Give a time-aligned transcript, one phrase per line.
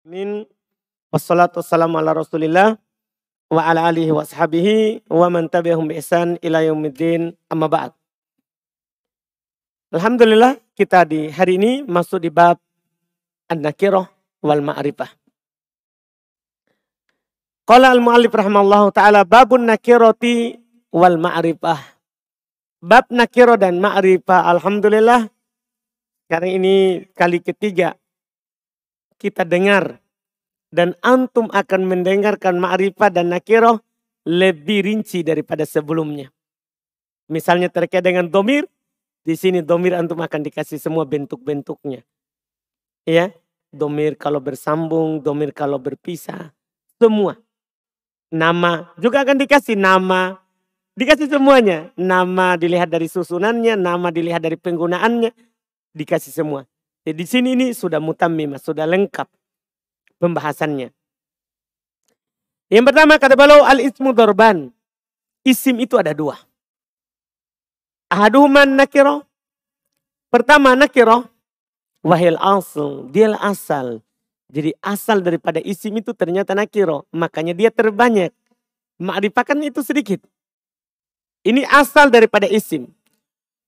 [0.00, 0.48] Amin.
[1.12, 2.80] Wassalatu wassalamu ala rasulillah
[3.52, 7.92] wa ala alihi wa sahabihi wa man tabi'ahum bi ihsan ila yaumiddin amma ba'd.
[9.92, 12.56] Alhamdulillah kita di hari ini masuk di bab
[13.52, 14.08] an-nakirah
[14.40, 15.12] wal ma'rifah.
[17.68, 20.56] Qala al-mu'allif rahimallahu taala babun nakirati
[20.96, 21.76] wal ma'rifah.
[22.80, 25.28] Bab nakiro dan ma'rifah alhamdulillah
[26.24, 27.99] karena ini kali ketiga
[29.20, 30.00] kita dengar
[30.72, 33.84] dan antum akan mendengarkan ma'rifah dan nakiroh
[34.24, 36.32] lebih rinci daripada sebelumnya.
[37.28, 38.64] Misalnya terkait dengan domir,
[39.22, 42.02] di sini domir antum akan dikasih semua bentuk-bentuknya.
[43.04, 43.30] Ya,
[43.68, 46.50] domir kalau bersambung, domir kalau berpisah,
[46.96, 47.36] semua.
[48.30, 50.38] Nama juga akan dikasih nama,
[50.94, 51.90] dikasih semuanya.
[51.98, 55.30] Nama dilihat dari susunannya, nama dilihat dari penggunaannya,
[55.94, 56.66] dikasih semua.
[57.00, 59.28] Jadi di sini ini sudah mutamimah, sudah lengkap
[60.20, 60.92] pembahasannya.
[62.70, 64.70] Yang pertama kata beliau al-ismu dorban.
[65.42, 66.36] Isim itu ada dua.
[68.12, 69.24] Ahaduhuman nakiro.
[70.28, 71.26] Pertama nakiro.
[72.04, 73.08] Wahil asal.
[73.08, 74.04] Dia asal.
[74.52, 77.08] Jadi asal daripada isim itu ternyata nakiro.
[77.10, 78.30] Makanya dia terbanyak.
[79.00, 80.20] Ma'rifakan itu sedikit.
[81.40, 82.92] Ini asal daripada isim.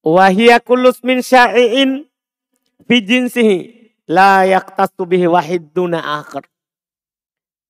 [0.05, 2.05] Wahia kulus min sya'i'in
[2.87, 3.59] fi jinsihi
[4.11, 6.47] la yaktasu bihi wahid duna akhir.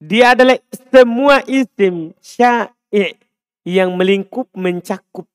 [0.02, 0.58] Dia adalah
[0.90, 3.14] semua isim sya'i
[3.62, 5.30] yang melingkup mencakup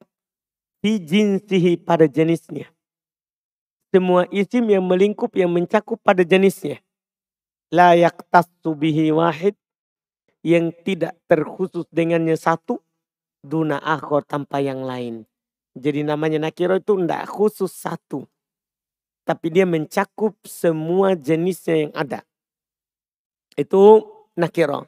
[0.83, 2.67] fi jinsihi pada jenisnya.
[3.87, 6.83] Semua isim yang melingkup yang mencakup pada jenisnya.
[7.71, 9.55] La yaktasu bihi wahid
[10.43, 12.83] yang tidak terkhusus dengannya satu
[13.39, 15.23] duna akhir tanpa yang lain.
[15.77, 18.27] Jadi namanya nakiro itu tidak khusus satu
[19.27, 22.23] tapi dia mencakup semua jenisnya yang ada.
[23.59, 24.07] Itu
[24.39, 24.87] nakiro.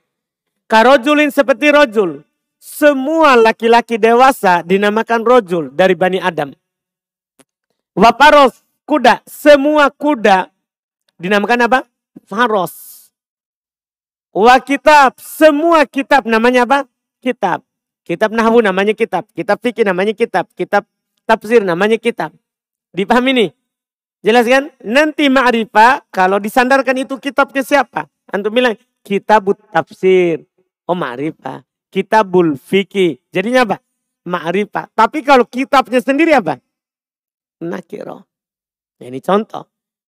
[0.72, 2.24] Karojulin seperti rojul.
[2.56, 6.56] Semua laki-laki dewasa dinamakan rojul dari Bani Adam.
[8.00, 9.20] Waparos, kuda.
[9.28, 10.48] Semua kuda
[11.20, 11.80] dinamakan apa?
[12.24, 13.12] Faros.
[14.32, 16.88] Wa kitab, semua kitab namanya apa?
[17.20, 17.66] Kitab.
[18.08, 19.28] Kitab Nahwu namanya kitab.
[19.36, 20.48] Kitab fikih namanya kitab.
[20.56, 20.88] Kitab
[21.28, 22.32] tafsir namanya kitab.
[22.94, 23.50] Dipahami nih?
[24.20, 24.68] Jelas kan?
[24.84, 28.12] Nanti ma'rifah kalau disandarkan itu kitabnya siapa?
[28.28, 30.44] Antum bilang kitabut tafsir.
[30.84, 31.64] Oh ma'rifah.
[31.90, 33.18] Kitabul fikih.
[33.32, 33.78] Jadinya apa?
[34.28, 34.92] Ma'rifah.
[34.92, 36.60] Tapi kalau kitabnya sendiri apa?
[37.64, 38.28] Nakiro.
[39.00, 39.66] Ini contoh.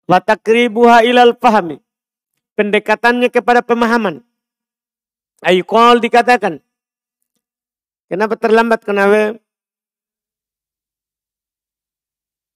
[0.09, 1.77] Watakribuha ilal pahami.
[2.57, 4.25] Pendekatannya kepada pemahaman.
[5.45, 6.59] Ayukol dikatakan.
[8.09, 8.81] Kenapa terlambat?
[8.81, 9.37] Kenapa?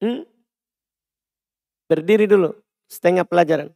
[0.02, 0.33] Hmm?
[1.94, 2.58] Berdiri dulu.
[2.90, 3.70] Setengah pelajaran.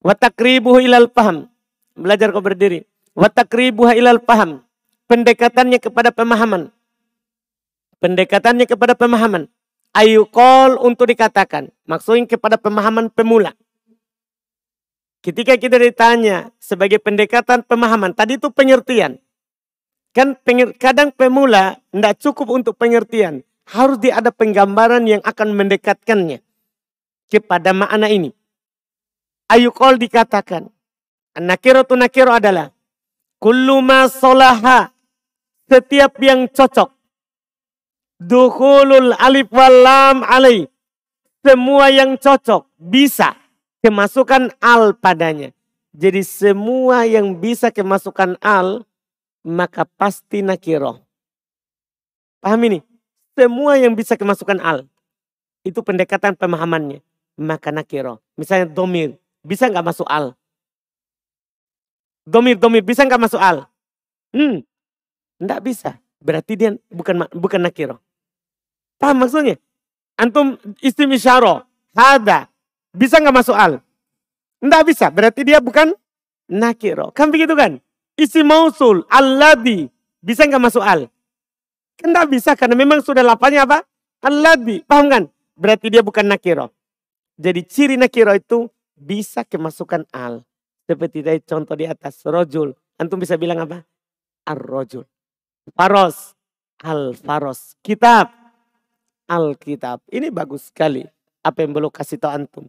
[0.00, 1.44] Watakribuhu ilal paham.
[1.92, 2.88] Belajar kau berdiri.
[3.12, 4.64] Watakribuha ilal paham.
[5.04, 6.72] Pendekatannya kepada pemahaman.
[8.00, 9.44] Pendekatannya kepada pemahaman.
[9.92, 11.68] Ayu kol untuk dikatakan.
[11.84, 13.52] Maksudnya kepada pemahaman pemula.
[15.20, 18.16] Ketika kita ditanya sebagai pendekatan pemahaman.
[18.16, 19.20] Tadi itu pengertian.
[20.16, 20.40] Kan
[20.80, 23.44] kadang pemula tidak cukup untuk pengertian.
[23.68, 26.43] Harus dia ada penggambaran yang akan mendekatkannya
[27.34, 28.30] kepada makna ini.
[29.50, 30.70] Ayukol dikatakan.
[31.34, 32.70] Nakiro tu nakiro adalah.
[33.42, 34.94] Kullu ma solaha.
[35.66, 36.94] Setiap yang cocok.
[38.22, 40.70] Duhulul alif walam alai.
[41.42, 42.70] Semua yang cocok.
[42.78, 43.34] Bisa
[43.82, 45.50] kemasukan al padanya.
[45.90, 48.86] Jadi semua yang bisa kemasukan al.
[49.42, 51.02] Maka pasti nakiro.
[52.38, 52.78] Paham ini?
[53.34, 54.86] Semua yang bisa kemasukan al.
[55.66, 57.02] Itu pendekatan pemahamannya
[57.38, 58.22] maka nakiro.
[58.38, 60.34] Misalnya domir, bisa nggak masuk al?
[62.24, 63.68] Domir, domir, bisa nggak masuk al?
[64.32, 64.64] Hmm,
[65.38, 66.00] nggak bisa.
[66.24, 68.00] Berarti dia bukan bukan nakiro.
[68.96, 69.60] Paham maksudnya?
[70.16, 72.46] Antum isim isyaro, ada,
[72.94, 73.82] bisa nggak masuk al?
[74.62, 75.92] Nggak bisa, berarti dia bukan
[76.48, 77.10] nakiro.
[77.12, 77.82] Kan begitu kan?
[78.14, 79.90] Isim mausul, alladhi,
[80.22, 81.10] bisa nggak masuk al?
[81.98, 83.82] Kan nggak bisa karena memang sudah lapanya apa?
[84.24, 85.22] Alladhi, paham kan?
[85.58, 86.72] Berarti dia bukan nakiro.
[87.34, 90.46] Jadi ciri nakiro itu bisa kemasukan al.
[90.86, 92.22] Seperti tadi contoh di atas.
[92.22, 92.70] Rojul.
[93.00, 93.82] Antum bisa bilang apa?
[94.46, 95.02] Ar-rojul.
[95.74, 96.38] Faros.
[96.84, 97.74] Al-faros.
[97.82, 98.30] Kitab.
[99.26, 100.04] Al-kitab.
[100.12, 101.02] Ini bagus sekali.
[101.42, 102.64] Apa yang belum kasih tahu antum.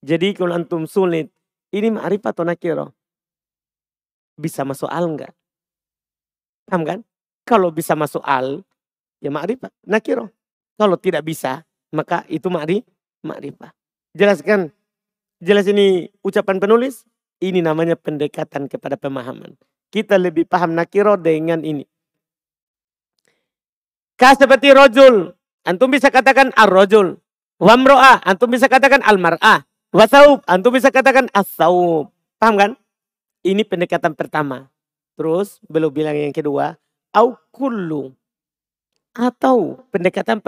[0.00, 1.28] Jadi kalau antum sulit.
[1.70, 2.90] Ini ma'rifat atau nakiro.
[4.34, 5.30] Bisa masuk al enggak?
[6.66, 6.98] Paham kan?
[7.44, 8.64] Kalau bisa masuk al.
[9.20, 9.74] Ya ma'rifat.
[9.84, 10.32] Nakiro.
[10.80, 11.66] Kalau tidak bisa.
[11.92, 13.79] Maka itu ma'rifat.
[14.14, 14.74] Jelaskan.
[15.40, 17.06] Jelas ini ucapan penulis.
[17.40, 19.56] Ini namanya pendekatan kepada pemahaman.
[19.88, 21.88] Kita lebih paham nakiro dengan ini.
[24.20, 25.32] Kah seperti rojul.
[25.64, 27.16] Antum bisa katakan ar-rojul.
[27.56, 28.20] Wamro'ah.
[28.28, 29.64] Antum bisa katakan al-mar'ah.
[29.96, 30.44] Wasaub.
[30.44, 32.12] Antum bisa katakan as-saub.
[32.36, 32.70] Paham kan?
[33.40, 34.68] Ini pendekatan pertama.
[35.16, 36.76] Terus belum bilang yang kedua.
[37.16, 38.12] Au kullu.
[39.16, 40.44] Atau pendekatan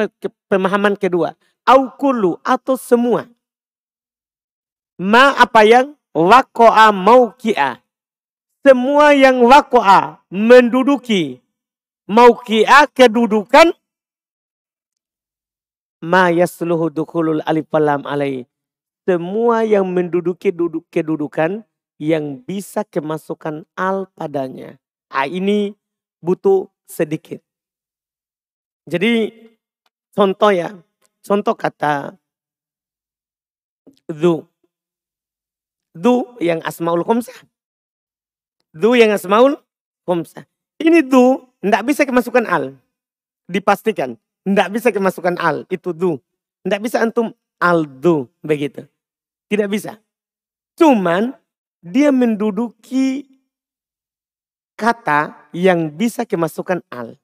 [0.52, 1.32] pemahaman kedua.
[1.64, 2.36] Au kullu.
[2.44, 3.24] Atau semua.
[5.02, 7.82] Ma apa yang wako'a mauki'ah
[8.62, 11.42] semua yang wakoa menduduki
[12.06, 13.74] mauki'a kedudukan
[16.06, 18.46] ma yasluhu dukhulul alif lam alai
[19.02, 21.66] semua yang menduduki duduk kedudukan
[21.98, 24.78] yang bisa kemasukan al padanya.
[25.10, 25.74] Ah, ini
[26.22, 27.42] butuh sedikit.
[28.86, 29.30] Jadi
[30.14, 30.70] contoh ya,
[31.22, 32.14] contoh kata
[34.06, 34.51] du.
[35.92, 37.36] Du yang asmaul khomsah.
[38.72, 39.60] Du yang asmaul
[40.08, 40.48] khomsah.
[40.80, 42.74] Ini du tidak bisa kemasukan al.
[43.46, 44.16] Dipastikan.
[44.42, 45.68] Tidak bisa kemasukan al.
[45.68, 46.18] Itu du.
[46.64, 47.30] Tidak bisa antum
[47.60, 48.26] al du.
[48.42, 48.88] Begitu.
[49.46, 50.00] Tidak bisa.
[50.74, 51.36] Cuman
[51.84, 53.28] dia menduduki
[54.74, 57.14] kata yang bisa kemasukan al.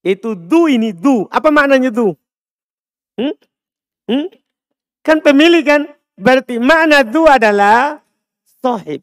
[0.00, 1.28] Itu du ini du.
[1.28, 2.16] Apa maknanya du?
[3.20, 3.36] Hmm?
[4.08, 4.26] Hmm?
[5.04, 5.84] Kan pemilik kan?
[6.20, 8.04] Berarti makna du adalah
[8.60, 9.00] sohib.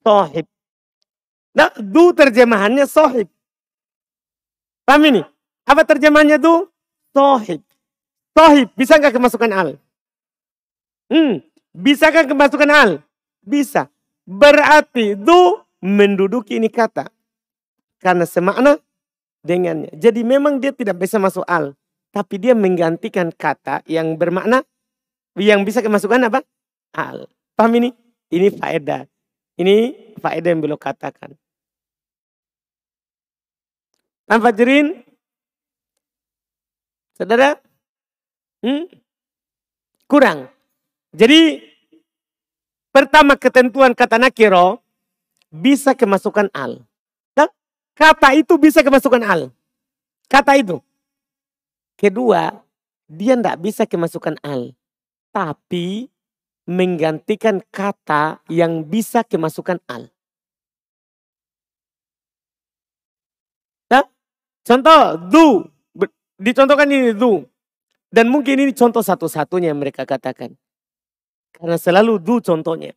[0.00, 0.48] Sohib.
[1.52, 3.28] Nah, du terjemahannya sohib.
[4.88, 5.22] Paham ini?
[5.68, 6.64] Apa terjemahannya du?
[7.12, 7.60] Sohib.
[8.32, 8.72] Sohib.
[8.72, 9.70] Bisa nggak kemasukan al?
[11.12, 11.44] Hmm.
[11.76, 12.90] Bisakah kemasukan al?
[13.44, 13.92] Bisa.
[14.24, 17.12] Berarti du menduduki ini kata.
[18.00, 18.80] Karena semakna
[19.44, 19.92] dengannya.
[19.92, 21.76] Jadi memang dia tidak bisa masuk al.
[22.10, 24.66] Tapi dia menggantikan kata yang bermakna.
[25.40, 26.44] Yang bisa kemasukan apa?
[26.92, 27.24] Al.
[27.56, 27.96] Paham ini?
[28.28, 29.08] Ini faedah.
[29.56, 29.76] Ini
[30.20, 31.32] faedah yang belum katakan.
[34.28, 35.02] Tanpa jerin,
[37.18, 37.58] saudara,
[38.62, 38.86] hmm?
[40.06, 40.46] kurang.
[41.10, 41.58] Jadi
[42.94, 44.78] pertama ketentuan kata nakiro
[45.50, 46.86] bisa kemasukan al.
[48.00, 49.52] Kata itu bisa kemasukan al.
[50.24, 50.80] Kata itu.
[52.00, 52.48] Kedua,
[53.04, 54.72] dia tidak bisa kemasukan al.
[55.30, 56.10] Tapi
[56.70, 60.10] menggantikan kata yang bisa kemasukan al.
[63.90, 64.06] Nah,
[64.62, 65.00] contoh
[65.30, 65.46] du,
[66.38, 67.42] dicontohkan ini du.
[68.10, 70.54] Dan mungkin ini contoh satu-satunya yang mereka katakan.
[71.54, 72.94] Karena selalu du contohnya.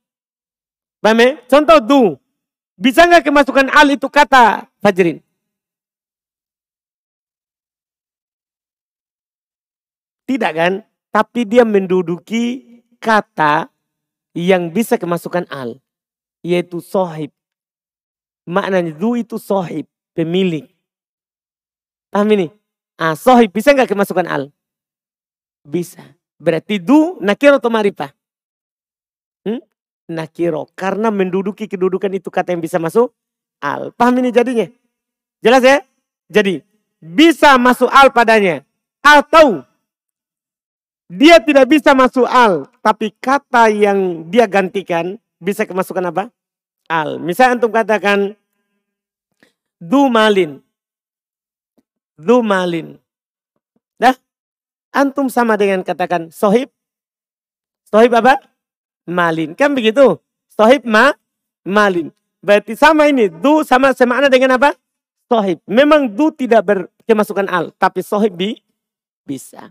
[1.01, 1.30] Paham ya?
[1.45, 2.01] Contoh du.
[2.74, 5.21] Bisa nggak kemasukan al itu kata Fajrin?
[10.25, 10.93] Tidak kan?
[11.13, 12.65] Tapi dia menduduki
[12.98, 13.69] kata
[14.33, 15.77] yang bisa kemasukan al.
[16.42, 17.30] Yaitu sohib.
[18.50, 19.86] Maknanya du itu sohib.
[20.18, 20.65] Pemilik.
[22.10, 22.50] Paham ini?
[22.98, 24.50] Ah, sohib bisa nggak kemasukan al?
[25.62, 26.01] Bisa.
[26.42, 28.09] Berarti du nakiro atau marifah?
[29.45, 29.62] Hmm?
[30.09, 30.66] Nakiro.
[30.74, 33.13] Karena menduduki kedudukan itu kata yang bisa masuk
[33.62, 33.94] al.
[33.94, 34.66] Paham ini jadinya?
[35.45, 35.77] Jelas ya?
[36.25, 36.66] Jadi
[36.98, 38.66] bisa masuk al padanya.
[39.06, 39.62] Atau
[41.13, 46.33] dia tidak bisa masuk al, tapi kata yang dia gantikan bisa kemasukan apa?
[46.90, 47.21] Al.
[47.21, 48.33] Misalnya antum katakan
[49.78, 50.57] du malin.
[52.18, 52.97] Du malin.
[54.02, 54.18] Dah?
[54.90, 56.73] Antum sama dengan katakan sohib.
[57.94, 58.42] Sohib apa?
[59.06, 59.54] Malin.
[59.54, 60.18] Kan begitu?
[60.49, 61.14] Sohib ma,
[61.61, 62.09] malin.
[62.42, 63.30] Berarti sama ini.
[63.30, 64.73] Du sama semakna dengan apa?
[65.30, 65.61] Sohib.
[65.69, 67.69] Memang du tidak berkemasukan al.
[67.78, 68.57] Tapi sohib bi,
[69.21, 69.69] bisa.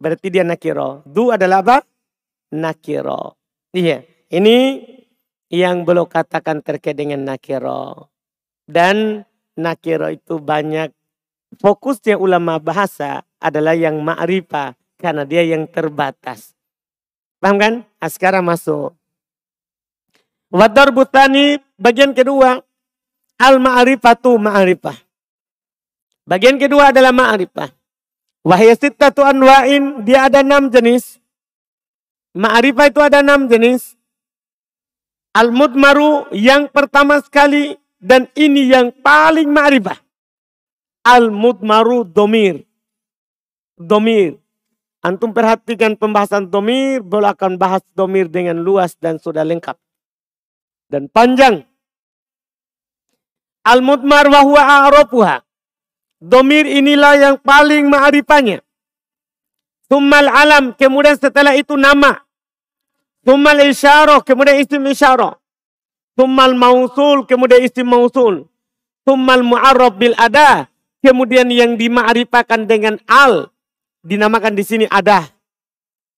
[0.00, 1.04] Berarti dia nakiro.
[1.04, 1.78] Du adalah apa?
[2.56, 3.36] Nakiro.
[3.76, 4.00] Iya.
[4.32, 4.80] Ini
[5.52, 8.08] yang belum katakan terkait dengan nakiro.
[8.64, 9.20] Dan
[9.60, 10.88] nakiro itu banyak.
[11.60, 14.72] Fokusnya ulama bahasa adalah yang ma'rifah.
[14.96, 16.56] Karena dia yang terbatas.
[17.40, 17.74] Paham kan?
[17.84, 18.96] Nah, sekarang masuk.
[20.48, 22.56] Wadar butani bagian kedua.
[23.40, 24.96] Al ma'rifatu ma'rifah.
[26.24, 27.79] Bagian kedua adalah ma'rifah.
[28.40, 31.20] Wahya sittatu anwa'in, dia ada enam jenis.
[32.32, 33.98] Ma'rifah itu ada enam jenis.
[35.36, 40.00] Al-mudmaru yang pertama sekali dan ini yang paling ma'rifah.
[41.04, 42.64] Al-mudmaru domir.
[43.76, 44.40] Domir.
[45.00, 49.76] Antum perhatikan pembahasan domir, boleh akan bahas domir dengan luas dan sudah lengkap.
[50.92, 51.64] Dan panjang.
[53.64, 55.40] Al-mudmar wa.
[56.20, 58.60] Domir inilah yang paling ma'rifahnya.
[59.88, 62.20] Tummal alam, kemudian setelah itu nama.
[63.20, 65.36] Tumal isyarah, kemudian isim isyarah.
[66.16, 68.48] Tumal mausul, kemudian isim mausul.
[69.04, 70.68] Tumal mu'arrab bil ada,
[71.04, 73.52] kemudian yang dima'rifakan dengan al.
[74.00, 75.28] Dinamakan di sini ada.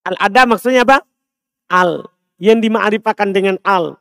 [0.07, 1.03] Al ada maksudnya apa?
[1.67, 2.07] Al.
[2.39, 3.99] Yang dima'rifakan dengan al.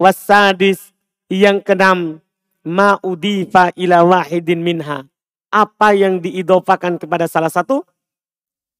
[0.00, 0.92] Wasadis
[1.28, 2.24] yang keenam.
[2.64, 5.11] Ma'udifa ila wahidin minha.
[5.52, 7.84] Apa yang diidopakan kepada salah satu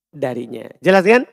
[0.09, 0.69] darinya.
[0.81, 1.29] Jelas kan?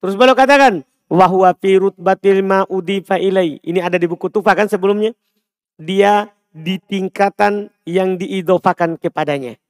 [0.00, 3.60] Terus beliau katakan, wahwa firut batil ma'udifa ilai.
[3.60, 5.12] Ini ada di buku Tufa kan sebelumnya.
[5.76, 9.60] Dia di tingkatan yang diidofakan kepadanya.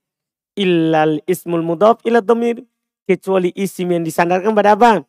[0.54, 2.62] Illal ismul mudof ila domir.
[3.08, 5.02] Kecuali isim yang disandarkan pada apa?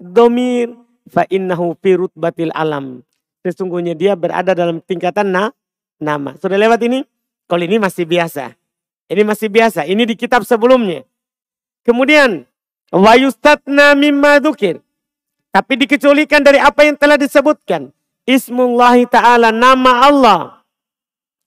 [0.00, 0.72] Domir.
[1.04, 3.04] Fa innahu firut batil alam.
[3.44, 5.52] Sesungguhnya dia berada dalam tingkatan na,
[6.00, 6.32] nama.
[6.40, 7.04] Sudah lewat ini?
[7.44, 8.56] Kalau ini masih biasa.
[9.08, 9.84] Ini masih biasa.
[9.84, 11.04] Ini di kitab sebelumnya.
[11.84, 12.48] Kemudian
[12.94, 14.78] Wa yustatna mimma dzukir.
[15.50, 17.90] Tapi dikecualikan dari apa yang telah disebutkan.
[18.22, 20.40] Ismullahi ta'ala, nama Allah.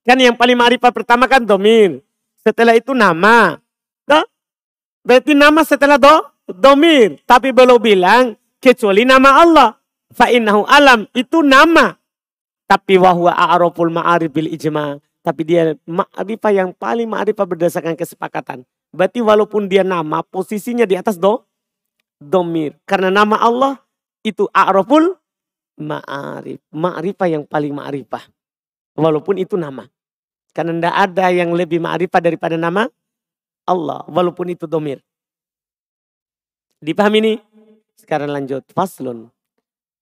[0.04, 2.04] Kan yang paling ma'rifat pertama kan domir.
[2.44, 3.60] Setelah itu nama.
[4.08, 4.24] Tuh?
[5.04, 6.16] Berarti nama setelah do,
[6.48, 7.20] domir.
[7.28, 9.70] Tapi belum bilang kecuali nama Allah.
[10.16, 11.04] Fa'innahu alam.
[11.12, 11.92] Itu nama.
[12.68, 15.00] Tapi wahwa a'raful ma'arif bil ijma.
[15.28, 18.64] Tapi dia ma'rifah yang paling ma'rifah berdasarkan kesepakatan.
[18.96, 21.44] Berarti walaupun dia nama, posisinya di atas do,
[22.16, 22.80] domir.
[22.88, 23.76] Karena nama Allah
[24.24, 25.20] itu a'raful
[25.84, 26.64] ma'arif.
[26.72, 28.24] Ma'rifah yang paling ma'rifah.
[28.96, 29.84] Walaupun itu nama.
[30.56, 32.88] Karena tidak ada yang lebih ma'rifah daripada nama
[33.68, 34.08] Allah.
[34.08, 35.04] Walaupun itu domir.
[36.80, 37.34] Dipahami ini?
[38.00, 38.64] Sekarang lanjut.
[38.72, 39.28] Faslun.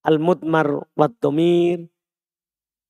[0.05, 1.89] Al-mudmar wa domir.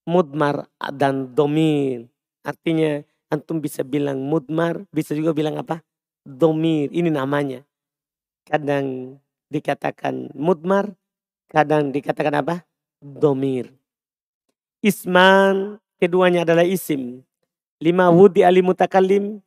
[0.04, 2.12] Mudmar dan domir.
[2.46, 3.02] Artinya
[3.34, 5.82] Antum bisa bilang mudmar, bisa juga bilang apa?
[6.22, 7.66] Domir, ini namanya.
[8.46, 9.18] Kadang
[9.50, 10.94] dikatakan mudmar,
[11.50, 12.56] kadang dikatakan apa?
[13.02, 13.74] Domir.
[14.86, 17.26] Isman, keduanya adalah isim.
[17.82, 19.42] Lima wudi ali mutakalim,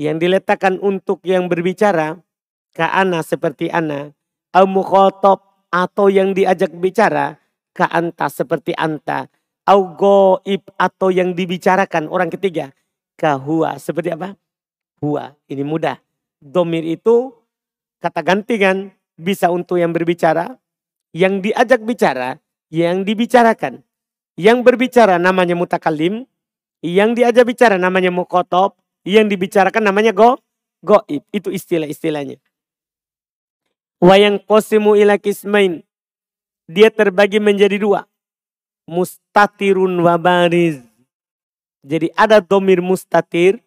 [0.00, 2.16] yang diletakkan untuk yang berbicara,
[2.72, 4.16] ka ana seperti ana,
[4.56, 4.66] au
[5.72, 7.36] atau yang diajak bicara,
[7.76, 9.28] ka anta seperti anta,
[9.68, 12.74] au goib atau yang dibicarakan orang ketiga,
[13.18, 13.78] kahua.
[13.78, 14.34] Seperti apa?
[14.98, 15.34] Hua.
[15.46, 15.98] Ini mudah.
[16.42, 17.34] Domir itu
[18.02, 18.90] kata ganti kan.
[19.14, 20.58] Bisa untuk yang berbicara.
[21.14, 22.38] Yang diajak bicara.
[22.72, 23.82] Yang dibicarakan.
[24.34, 26.26] Yang berbicara namanya mutakalim.
[26.82, 28.74] Yang diajak bicara namanya mukotob.
[29.02, 30.38] Yang dibicarakan namanya go,
[30.82, 31.22] goib.
[31.30, 32.38] Itu istilah-istilahnya.
[34.02, 35.86] Wayang kosimu ila kismain.
[36.66, 38.06] Dia terbagi menjadi dua.
[38.88, 40.82] Mustatirun wabariz.
[41.82, 43.58] Jadi ada domir mustatir,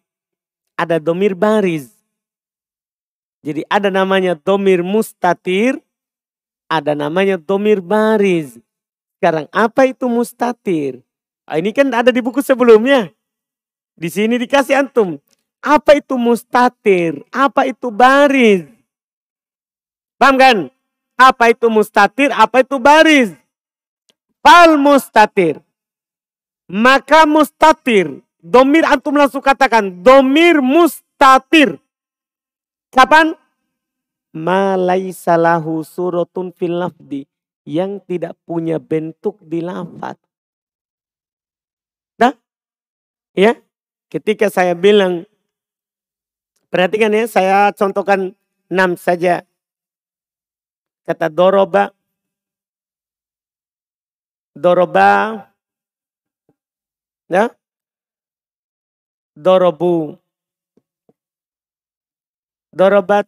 [0.79, 1.91] ada domir baris.
[3.43, 5.77] Jadi ada namanya domir mustatir,
[6.71, 8.57] ada namanya domir baris.
[9.19, 11.03] Sekarang apa itu mustatir?
[11.45, 13.11] Nah, ini kan ada di buku sebelumnya.
[13.95, 15.21] Di sini dikasih antum.
[15.61, 17.21] Apa itu mustatir?
[17.29, 18.65] Apa itu baris?
[20.17, 20.57] Paham kan?
[21.15, 22.33] Apa itu mustatir?
[22.33, 23.33] Apa itu baris?
[24.45, 25.57] Fal mustatir.
[26.69, 28.21] Maka mustatir.
[28.37, 30.05] Domir antum langsung katakan.
[30.05, 31.81] Domir mustatir.
[32.93, 33.33] Kapan?
[34.37, 37.25] Malaisalahu surotun fil lafdi.
[37.65, 40.13] Yang tidak punya bentuk di lafad.
[42.13, 42.37] Dah?
[43.33, 43.57] Ya?
[44.13, 45.25] Ketika saya bilang.
[46.69, 48.37] Perhatikan ya, saya contohkan
[48.69, 49.41] enam saja.
[51.01, 51.94] Kata doroba.
[54.55, 55.43] Doroba
[57.27, 57.49] Ya.
[59.35, 60.15] Dorobu.
[62.69, 63.25] Dorobat.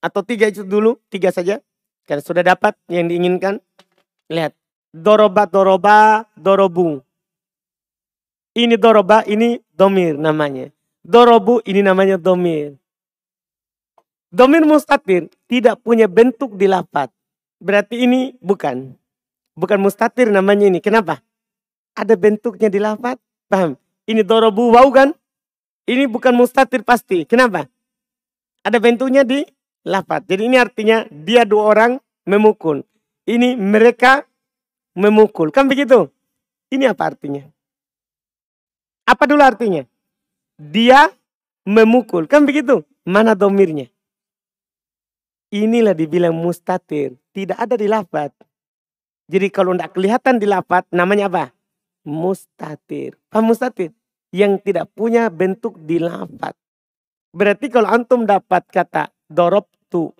[0.00, 0.96] Atau tiga itu dulu.
[1.12, 1.60] Tiga saja.
[2.08, 3.60] Karena sudah dapat yang diinginkan.
[4.32, 4.56] Lihat.
[4.94, 7.02] Dorobat, doroba, dorobu.
[8.54, 10.70] Ini doroba, ini domir namanya.
[11.02, 12.78] Dorobu, ini namanya domir.
[14.30, 17.10] Domir mustatir tidak punya bentuk di lapat.
[17.58, 18.94] Berarti ini bukan.
[19.54, 20.82] Bukan mustatir namanya ini.
[20.82, 21.22] Kenapa?
[21.94, 23.16] ada bentuknya di lafad.
[23.46, 23.78] Paham?
[24.04, 25.14] Ini dorobu wau kan?
[25.86, 27.24] Ini bukan mustatir pasti.
[27.24, 27.64] Kenapa?
[28.66, 29.46] Ada bentuknya di
[29.86, 30.26] lafad.
[30.26, 31.92] Jadi ini artinya dia dua orang
[32.26, 32.82] memukul.
[33.24, 34.26] Ini mereka
[34.98, 35.48] memukul.
[35.54, 36.10] Kan begitu?
[36.68, 37.46] Ini apa artinya?
[39.08, 39.86] Apa dulu artinya?
[40.58, 41.08] Dia
[41.64, 42.28] memukul.
[42.28, 42.84] Kan begitu?
[43.04, 43.88] Mana domirnya?
[45.52, 47.14] Inilah dibilang mustatir.
[47.30, 48.32] Tidak ada di lafad.
[49.28, 51.54] Jadi kalau tidak kelihatan di lafad, namanya apa?
[52.04, 53.16] mustatir.
[53.32, 53.90] Paham mustatir?
[54.30, 56.54] Yang tidak punya bentuk di lafat.
[57.34, 60.12] Berarti kalau antum dapat kata dorob tu.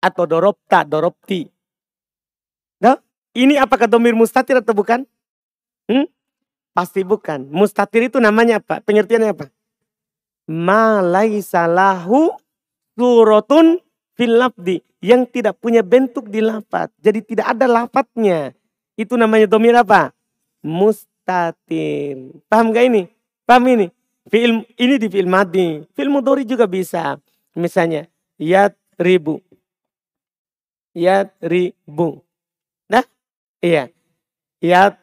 [0.00, 1.44] Atau dorobta, dorobti.
[2.78, 2.96] Nah,
[3.34, 5.02] ini apakah domir mustatir atau bukan?
[5.90, 6.06] Hmm?
[6.76, 7.48] Pasti bukan.
[7.50, 8.84] Mustatir itu namanya apa?
[8.84, 9.46] Pengertiannya apa?
[10.46, 11.02] Ma
[11.42, 12.30] salahu
[12.94, 13.82] surotun
[14.14, 14.78] fil lafdi.
[15.06, 16.90] Yang tidak punya bentuk di lafat.
[16.98, 18.50] Jadi tidak ada lafadnya.
[18.98, 20.10] Itu namanya domir apa?
[20.66, 22.34] Mustatir.
[22.50, 23.06] Paham gak ini?
[23.46, 23.86] Paham ini?
[24.26, 25.86] Film ini di film madi.
[25.94, 27.14] Film mudori juga bisa.
[27.54, 29.38] Misalnya, yat ribu.
[30.90, 32.26] Yat ribu.
[32.90, 33.06] Nah,
[33.62, 33.86] iya.
[34.58, 34.98] Yat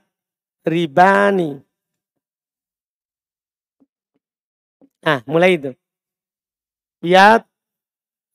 [0.67, 1.63] ribani.
[4.99, 5.71] Ah, mulai itu.
[6.99, 7.47] Yat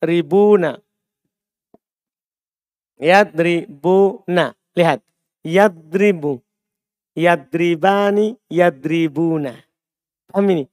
[0.01, 0.81] ribuna.
[2.99, 4.55] Yat ribuna.
[4.75, 5.01] Lihat.
[5.43, 6.43] Yadribu.
[7.15, 8.37] Yadribani.
[8.51, 9.55] Yadribuna.
[10.29, 10.65] Paham ini?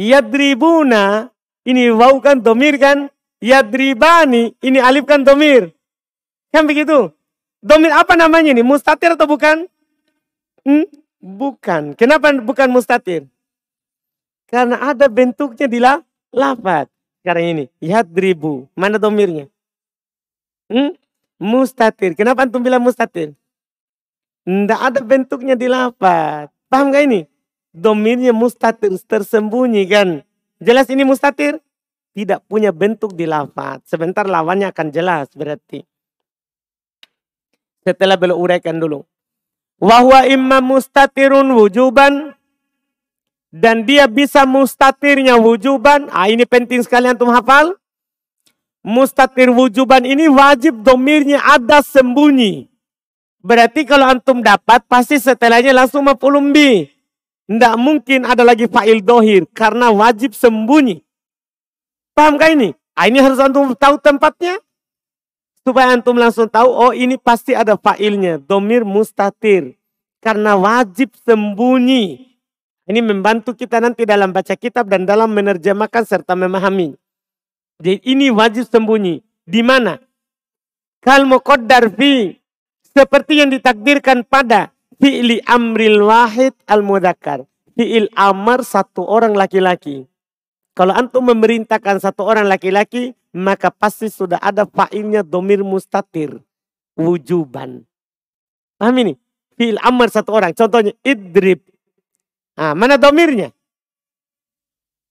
[0.00, 1.28] Yadribuna,
[1.68, 3.12] ini wau kan domir kan?
[3.44, 5.76] Yadribani, ini alif kan domir.
[6.48, 7.12] Kan begitu?
[7.60, 8.64] Domir apa namanya ini?
[8.64, 9.68] Mustatir atau bukan?
[10.64, 10.88] Hmm?
[11.20, 11.92] Bukan.
[11.96, 13.28] Kenapa bukan mustatir?
[14.48, 16.00] Karena ada bentuknya di la
[16.32, 16.88] lafad.
[17.20, 18.64] Sekarang ini, yadribu.
[18.72, 19.52] Mana domirnya?
[20.72, 20.96] Hmm?
[21.40, 22.12] Mustatir.
[22.12, 23.32] Kenapa antum bilang mustatir?
[24.44, 26.52] Tidak ada bentuknya di lafad.
[26.68, 27.30] Paham gak ini?
[27.74, 30.08] domirnya mustatir tersembunyi kan.
[30.60, 31.62] Jelas ini mustatir?
[32.10, 33.86] Tidak punya bentuk di lafaz.
[33.86, 35.86] Sebentar lawannya akan jelas berarti.
[37.86, 39.06] Setelah beliau uraikan dulu.
[39.80, 42.36] Wahwa imam mustatirun wujuban.
[43.50, 46.06] Dan dia bisa mustatirnya wujuban.
[46.12, 47.79] Ah, ini penting sekali antum hafal.
[48.80, 52.70] Mustatir wujuban ini wajib domirnya ada sembunyi.
[53.40, 56.52] Berarti kalau antum dapat pasti setelahnya langsung maf'ulun
[57.50, 61.02] tidak mungkin ada lagi fa'il dohir karena wajib sembunyi.
[62.14, 62.70] Paham kah ini?
[62.94, 64.54] Ah, ini harus antum tahu tempatnya.
[65.66, 68.38] Supaya antum langsung tahu, oh ini pasti ada fa'ilnya.
[68.38, 69.74] Domir mustatir.
[70.22, 72.28] Karena wajib sembunyi.
[72.86, 76.99] Ini membantu kita nanti dalam baca kitab dan dalam menerjemahkan serta memahami.
[77.80, 79.24] Jadi ini wajib sembunyi.
[79.48, 79.96] Di mana?
[81.00, 82.36] Kal muqaddar fi.
[82.84, 87.48] Seperti yang ditakdirkan pada fi'li amril wahid al mudakar.
[87.80, 90.04] Fi'il amar satu orang laki-laki.
[90.76, 96.44] Kalau antum memerintahkan satu orang laki-laki, maka pasti sudah ada fa'ilnya domir mustatir.
[97.00, 97.80] Wujuban.
[98.76, 99.16] Paham ini?
[99.56, 100.52] Fi'il amar satu orang.
[100.52, 101.64] Contohnya idrib.
[102.60, 103.48] Nah, mana domirnya?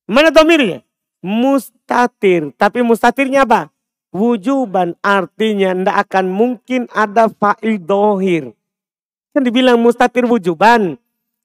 [0.06, 0.86] Mana domirnya?
[1.20, 2.56] Mustatir.
[2.56, 3.68] Tapi mustatirnya apa?
[4.10, 8.56] Wujuban artinya tidak akan mungkin ada fa'il dohir.
[9.36, 10.98] Kan dibilang mustatir wujuban.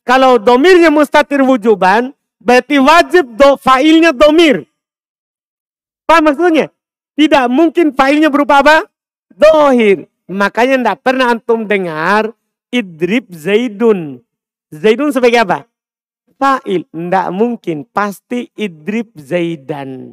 [0.04, 4.64] Kalau domirnya mustatir wujuban, berarti wajib do, failnya domir.
[6.04, 6.68] Apa maksudnya?
[7.16, 8.84] Tidak mungkin failnya berupa apa?
[9.32, 10.08] Dohir.
[10.28, 12.32] Makanya tidak pernah antum dengar
[12.72, 14.20] idrib zaidun.
[14.72, 15.68] Zaidun sebagai apa?
[16.44, 16.85] Fa'il.
[16.85, 17.88] Tidak mungkin.
[17.88, 20.12] Pasti idrib zaidan.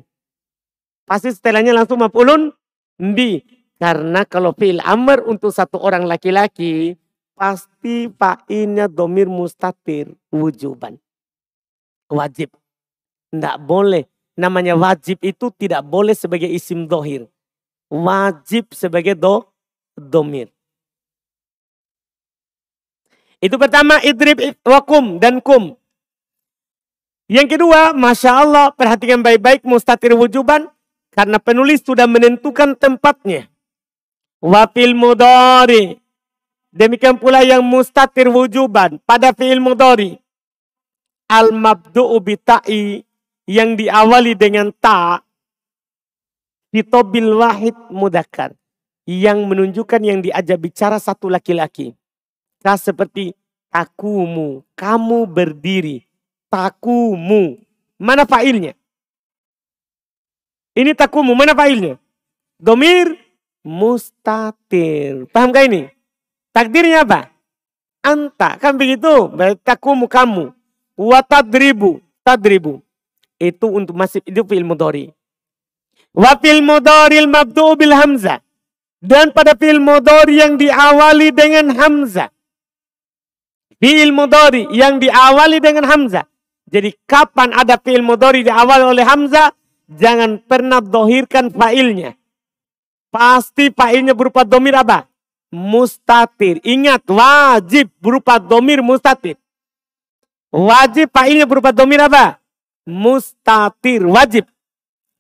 [1.04, 2.56] Pasti setelahnya langsung maf'ulun
[2.96, 3.44] bi.
[3.76, 6.96] Karena kalau fi'il amr untuk satu orang laki-laki,
[7.36, 10.96] pasti fa'ilnya domir mustatir wujuban.
[12.08, 12.56] Wajib.
[13.28, 14.08] Tidak boleh.
[14.40, 17.28] Namanya wajib itu tidak boleh sebagai isim dohir.
[17.92, 19.44] Wajib sebagai do,
[20.00, 20.48] domir.
[23.44, 25.81] Itu pertama idrib wakum dan kum.
[27.32, 30.68] Yang kedua, Masya Allah, perhatikan baik-baik mustatir wujuban.
[31.16, 33.48] Karena penulis sudah menentukan tempatnya.
[34.44, 35.96] Wafil mudari.
[36.76, 40.20] Demikian pula yang mustatir wujuban pada fi'il mudhari.
[41.32, 43.04] Al-mabdu'u bita'i
[43.48, 45.24] yang diawali dengan ta
[46.72, 48.56] fitobil wahid mudakar.
[49.08, 51.96] Yang menunjukkan yang diajak bicara satu laki-laki.
[52.64, 53.36] Kah seperti
[53.68, 56.11] takumu, kamu berdiri.
[56.52, 57.56] Takumu.
[57.96, 58.76] Mana fa'ilnya?
[60.76, 61.96] Ini takumu, mana fa'ilnya?
[62.60, 63.16] Domir
[63.64, 65.32] mustatir.
[65.32, 65.88] Paham gak ini?
[66.52, 67.32] Takdirnya apa?
[68.04, 68.60] Anta.
[68.60, 69.32] Kan begitu.
[69.64, 70.52] Takumu kamu.
[71.00, 72.04] Watadribu.
[72.22, 72.84] Tadribu.
[73.40, 75.10] Itu untuk masih itu fil mudhari.
[76.14, 78.44] Wa fil mudhari mabdu bil hamzah.
[79.02, 82.30] Dan pada fil mudhari yang diawali dengan hamzah.
[83.82, 86.31] Fil mudhari yang diawali dengan hamzah.
[86.72, 89.52] Jadi kapan ada fil mudhari diawali oleh hamzah,
[89.92, 92.16] jangan pernah dohirkan fa'ilnya.
[93.12, 95.12] Pasti fa'ilnya berupa domir apa?
[95.52, 96.64] mustatir.
[96.64, 99.36] Ingat wajib berupa domir mustatir.
[100.50, 102.40] Wajib fa'ilnya berupa domir apa?
[102.88, 104.08] Mustatir.
[104.08, 104.48] Wajib.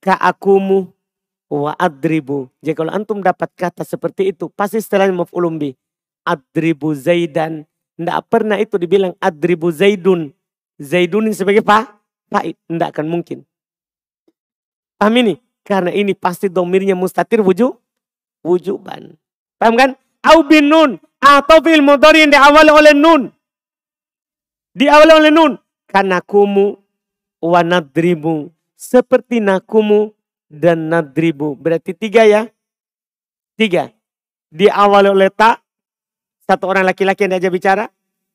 [0.01, 0.89] Ka'akumu.
[1.51, 2.47] wa adribu.
[2.63, 5.75] Jadi kalau antum dapat kata seperti itu, pasti setelahnya maf'ulun bi.
[6.23, 7.67] Adribu Zaidan.
[7.99, 10.31] Tidak pernah itu dibilang adribu Zaidun.
[10.81, 12.01] Zaidun ini sebagai pa,
[12.33, 12.57] fa'id.
[12.65, 13.45] Tidak akan mungkin.
[14.97, 15.37] Paham ini?
[15.61, 17.77] Karena ini pasti domirnya mustatir wujud,
[18.41, 19.13] wujuban.
[19.61, 19.89] Paham kan?
[20.25, 20.97] Au bin nun.
[21.21, 23.29] Atau fil mudhari yang diawali oleh nun.
[24.73, 25.53] Diawali oleh nun.
[25.85, 26.81] Karena kumu
[27.45, 28.49] wa nadribu.
[28.73, 30.17] Seperti nakumu
[30.49, 31.53] dan nadribu.
[31.53, 32.49] Berarti tiga ya.
[33.53, 33.93] Tiga.
[34.49, 35.61] Diawali oleh tak.
[36.49, 37.85] Satu orang laki-laki yang diajak bicara.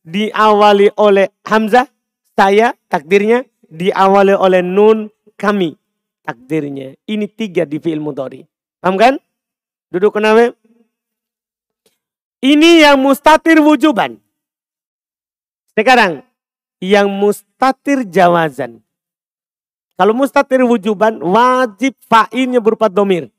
[0.06, 1.90] Diawali oleh Hamzah.
[2.36, 3.48] Saya takdirnya.
[3.66, 5.74] Diawali oleh nun kami.
[6.22, 6.94] Takdirnya.
[7.08, 8.46] Ini tiga di fi'il mudhari.
[8.78, 9.14] Paham kan?
[9.90, 10.54] Duduk kenapa?
[12.44, 14.20] Ini yang mustatir wujuban.
[15.74, 16.22] Sekarang.
[16.78, 18.84] Yang mustatir jawazan.
[19.96, 23.32] Kalau mustatir wujuban wajib fa'ilnya berupa domir.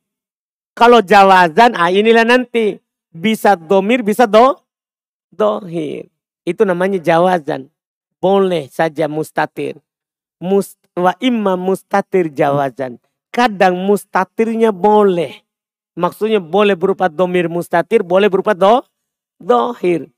[0.74, 2.82] Kalau jawazan, ah inilah nanti.
[3.14, 4.58] Bisa domir, bisa do,
[5.30, 6.10] dohir.
[6.46, 7.70] Itu namanya jawazan.
[8.18, 9.78] Boleh saja mustatir.
[10.42, 12.98] Must, wa imma mustatir jawazan.
[13.30, 15.46] Kadang mustatirnya boleh.
[15.98, 18.86] Maksudnya boleh berupa domir mustatir, boleh berupa do,
[19.42, 20.10] dohir.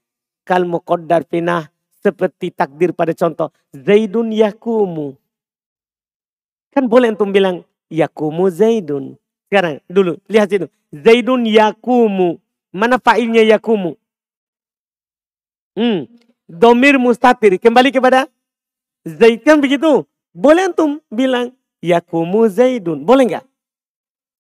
[0.43, 1.71] Kal muqaddar pinah
[2.03, 3.51] seperti takdir pada contoh.
[3.75, 5.15] Zaidun yakumu.
[6.71, 9.15] Kan boleh antum bilang yakumu Zaidun.
[9.47, 10.67] Sekarang dulu lihat situ.
[10.91, 12.39] Zaidun yakumu.
[12.69, 13.97] Mana fa'ilnya yakumu?
[15.73, 16.05] Hmm.
[16.49, 17.61] Domir mustatir.
[17.61, 18.25] Kembali kepada
[19.05, 20.09] Zaid kan begitu.
[20.33, 23.05] Boleh antum bilang yakumu Zaidun.
[23.05, 23.45] Boleh nggak?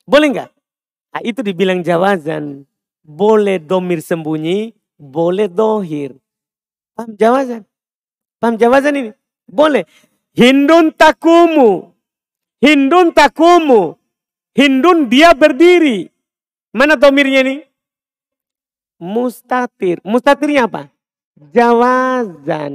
[0.08, 0.50] Boleh nggak?
[1.12, 2.64] Nah, itu dibilang jawazan.
[3.04, 6.16] Boleh domir sembunyi, boleh dohir.
[6.96, 7.62] Paham jawazan?
[8.40, 9.10] Paham jawazan ini?
[9.48, 9.84] Boleh.
[10.32, 11.92] Hindun takumu.
[12.60, 13.96] Hindun takumu.
[14.56, 16.08] Hindun dia berdiri.
[16.72, 17.56] Mana domirnya ini?
[19.00, 20.02] Mustatir.
[20.04, 20.90] Mustatirnya apa?
[21.54, 22.74] Jawazan.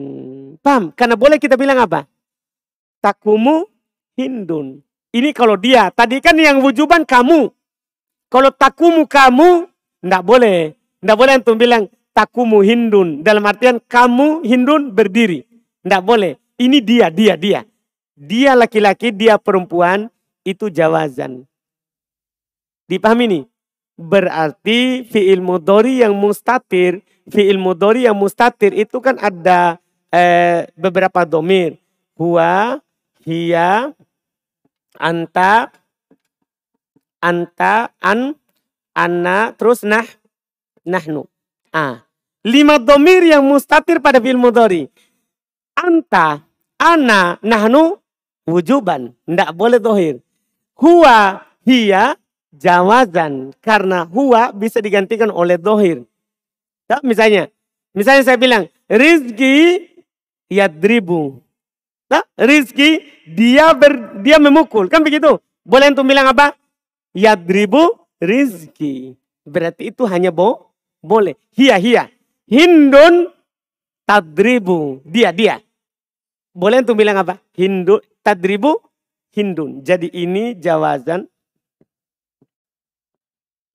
[0.64, 0.96] Paham?
[0.96, 2.08] Karena boleh kita bilang apa?
[3.04, 3.68] Takumu
[4.16, 4.80] hindun.
[5.12, 5.92] Ini kalau dia.
[5.92, 7.52] Tadi kan yang wujuban kamu.
[8.32, 9.68] Kalau takumu kamu.
[10.04, 10.74] Tidak boleh.
[11.04, 13.22] Tidak boleh untuk bilang takumu hindun.
[13.22, 15.44] Dalam artian kamu hindun berdiri.
[15.84, 16.40] Tidak boleh.
[16.56, 17.62] Ini dia, dia, dia.
[18.14, 20.08] Dia laki-laki, dia perempuan,
[20.46, 21.44] itu jawazan.
[22.88, 23.44] Dipahami nih?
[23.94, 29.78] Berarti fi'il mudori yang mustatir, fi'il mudori yang mustatir itu kan ada
[30.10, 31.78] eh, beberapa domir.
[32.18, 32.82] Huwa,
[33.22, 33.94] hiya,
[34.98, 35.70] anta,
[37.22, 38.34] anta, an,
[38.98, 40.06] anna, terus nah,
[40.86, 41.30] nahnu.
[41.74, 42.06] Ah,
[42.46, 44.90] lima domir yang mustatir pada fi'il mudori.
[45.78, 46.42] Anta,
[46.82, 47.98] ana, nahnu,
[48.50, 49.14] wujuban.
[49.26, 50.22] Tidak boleh dohir.
[50.78, 52.18] Huwa, hiya,
[52.54, 53.52] jawazan.
[53.60, 56.06] Karena huwa bisa digantikan oleh dohir.
[56.88, 57.50] Ya, misalnya,
[57.98, 59.90] misalnya saya bilang, rizki
[60.52, 61.42] yadribu.
[62.12, 64.86] Nah, rizki dia ber, dia memukul.
[64.86, 65.42] Kan begitu?
[65.66, 66.54] Boleh untuk bilang apa?
[67.16, 69.18] Yadribu rizki.
[69.44, 70.72] Berarti itu hanya bo,
[71.04, 71.36] boleh.
[71.58, 72.04] Hiya, hiya.
[72.48, 73.32] Hindun
[74.06, 75.02] tadribu.
[75.08, 75.60] Dia, dia.
[76.54, 77.42] Boleh untuk bilang apa?
[77.58, 78.78] Hindu, tadribu
[79.34, 79.82] hindun.
[79.82, 81.26] Jadi ini jawazan.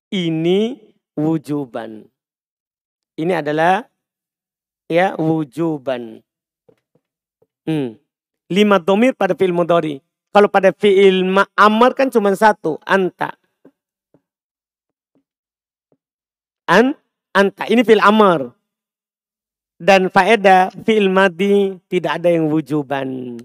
[0.08, 0.80] Ini
[1.12, 2.08] wujuban.
[3.18, 3.84] Ini adalah
[4.88, 6.24] ya wujuban.
[7.68, 8.00] Hmm.
[8.48, 10.00] Lima domir pada fi'il mudhari.
[10.32, 12.80] Kalau pada fi'il ma'amar kan cuma satu.
[12.88, 13.36] Anta.
[16.64, 16.96] An,
[17.36, 17.68] anta.
[17.68, 18.56] Ini fi'il amar.
[19.76, 23.36] Dan faedah fi'il madi tidak ada yang wujuban.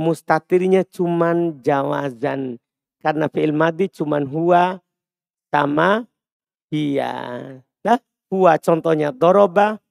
[0.00, 2.56] Mustatirnya cuman jawazan.
[3.04, 4.80] Karena fi'il madi cuman huwa
[5.50, 6.06] sama
[6.70, 7.14] hiya.
[7.82, 7.98] Nah,
[8.30, 9.82] huwa contohnya doroba.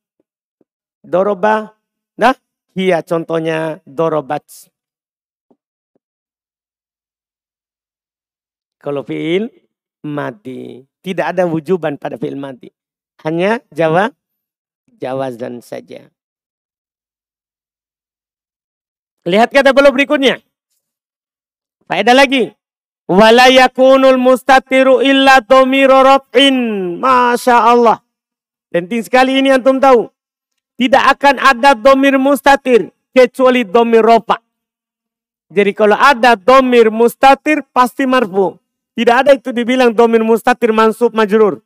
[1.04, 1.76] Doroba.
[2.16, 2.36] Nah,
[2.76, 4.44] hiya contohnya dorobat.
[8.80, 9.52] Kalau fi'il
[10.08, 10.88] madi.
[11.00, 12.72] Tidak ada wujuban pada fi'il madi.
[13.24, 14.16] Hanya jawab
[15.00, 16.08] jawazan saja.
[19.28, 20.40] Lihat kata belum berikutnya.
[21.92, 22.56] Faedah lagi.
[23.10, 26.54] Wala yakunul mustatiru illa domiro raf'in.
[27.02, 28.06] Masya Allah.
[28.70, 30.14] Penting sekali ini antum tahu.
[30.78, 32.94] Tidak akan ada domir mustatir.
[33.10, 34.38] Kecuali domir ropa.
[35.50, 38.54] Jadi kalau ada domir mustatir pasti marfu.
[38.94, 41.66] Tidak ada itu dibilang domir mustatir mansub majrur.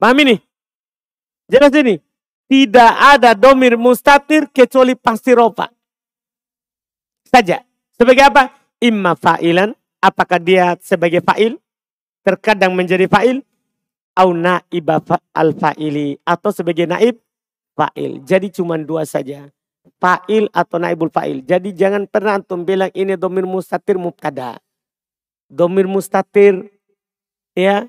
[0.00, 0.40] Paham ini?
[1.52, 2.00] Jelas ini.
[2.48, 5.68] Tidak ada domir mustatir kecuali pasti rofa.
[7.28, 7.60] Saja.
[7.92, 8.63] Sebagai apa?
[8.84, 9.72] Imma fa'ilan
[10.04, 11.56] apakah dia sebagai fa'il?
[12.20, 13.40] Terkadang menjadi fa'il.
[14.12, 15.00] Au na'iba
[15.32, 16.20] al-fa'ili.
[16.20, 17.16] Atau sebagai naib
[17.72, 18.20] fa'il.
[18.28, 19.48] Jadi cuma dua saja.
[19.96, 21.40] Fa'il atau naibul fa'il.
[21.48, 24.60] Jadi jangan pernah antum bilang ini domir mustatir mubtada.
[25.48, 26.68] Domir mustatir
[27.56, 27.88] ya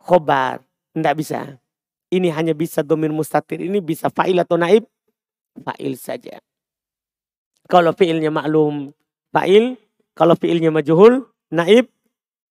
[0.00, 0.64] khobar.
[0.96, 1.60] Tidak bisa.
[2.08, 3.60] Ini hanya bisa domir mustatir.
[3.60, 4.88] Ini bisa fa'il atau naib
[5.60, 6.40] fa'il saja.
[7.68, 8.96] Kalau fi'ilnya maklum
[9.28, 9.76] fa'il.
[10.12, 11.88] Kalau fi'ilnya majhul naib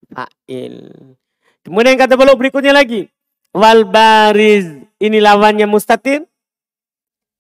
[0.09, 0.89] fa'il.
[1.61, 3.05] Kemudian kata belum berikutnya lagi.
[3.53, 4.65] Wal bariz.
[4.97, 6.25] Ini lawannya mustatir.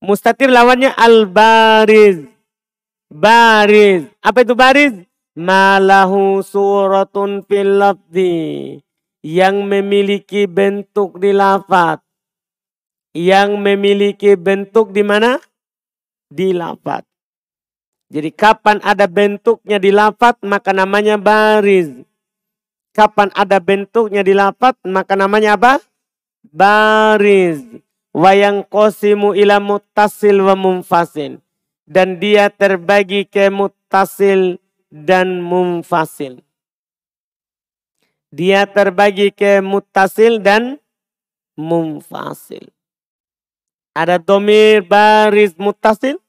[0.01, 2.21] Mustatir lawannya al bariz.
[3.09, 4.05] Bariz.
[4.21, 4.93] Apa itu bariz?
[5.33, 7.81] Malahu suratun fil.
[9.21, 12.01] Yang memiliki bentuk di lafad.
[13.17, 15.41] Yang memiliki bentuk di mana?
[16.29, 17.10] Di lafad.
[18.11, 21.95] Jadi kapan ada bentuknya di lafat maka namanya bariz.
[22.91, 25.79] Kapan ada bentuknya di lafat maka namanya apa?
[26.43, 27.63] Bariz.
[28.11, 31.39] Wayang kosimu ila mutasil wa mumfasil.
[31.87, 34.59] Dan dia terbagi ke mutasil
[34.91, 36.43] dan mumfasil.
[38.27, 40.83] Dia terbagi ke mutasil dan
[41.55, 42.67] mumfasil.
[43.95, 46.19] Ada domir baris mutasil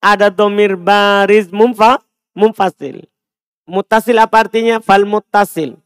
[0.00, 2.00] ada domir baris mumfa,
[2.32, 3.04] mumfasil.
[3.68, 4.80] Mutasil apa artinya?
[4.80, 5.76] Fal mutasil.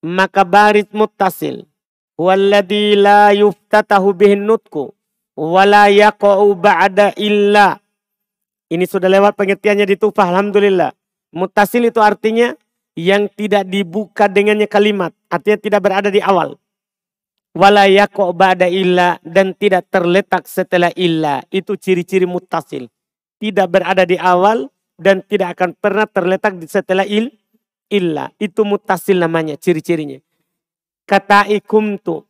[0.00, 1.66] Maka baris mutasil.
[2.14, 4.94] Walladhi la yuftatahu bihin nutku.
[5.38, 7.78] Wala yaqa'u ba'da illa.
[8.70, 10.30] Ini sudah lewat pengertiannya di tufah.
[10.34, 10.94] Alhamdulillah.
[11.34, 12.54] Mutasil itu artinya
[12.98, 15.14] yang tidak dibuka dengannya kalimat.
[15.30, 16.58] Artinya tidak berada di awal.
[17.54, 19.18] Wala yaqa'u ba'da illa.
[19.22, 21.42] Dan tidak terletak setelah illa.
[21.50, 22.90] Itu ciri-ciri mutasil
[23.38, 27.30] tidak berada di awal dan tidak akan pernah terletak di setelah il
[27.88, 28.30] illa.
[28.36, 30.18] Itu mutasil namanya, ciri-cirinya.
[31.08, 32.26] Kata ikumtu.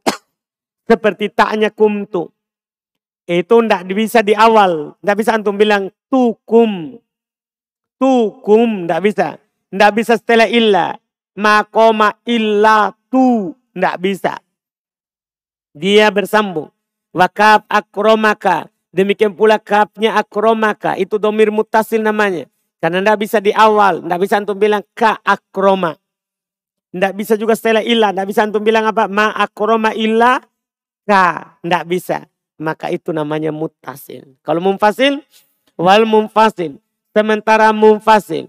[0.88, 2.32] Seperti taknya kumtu.
[3.24, 4.96] Itu tidak bisa di awal.
[5.00, 6.96] Tidak bisa antum bilang tukum.
[8.00, 9.28] Tukum, tidak bisa.
[9.68, 10.96] Tidak bisa setelah illa.
[11.36, 13.52] Makoma illa tu.
[13.74, 14.38] Tidak bisa.
[15.74, 16.70] Dia bersambung.
[17.16, 18.73] Wakab akromaka.
[18.94, 20.94] Demikian pula kapnya akromaka.
[20.94, 22.46] Itu domir mutasil namanya.
[22.78, 24.06] Karena tidak bisa di awal.
[24.06, 25.98] Tidak bisa antum bilang ka akroma.
[26.94, 28.14] Tidak bisa juga setelah ilah.
[28.14, 29.10] Tidak bisa antum bilang apa?
[29.10, 30.38] Ma akroma illa
[31.02, 31.58] ka.
[31.58, 32.22] Tidak bisa.
[32.62, 34.38] Maka itu namanya mutasil.
[34.46, 35.18] Kalau mumfasil.
[35.74, 36.78] Wal mumfasil.
[37.10, 38.46] Sementara mumfasil.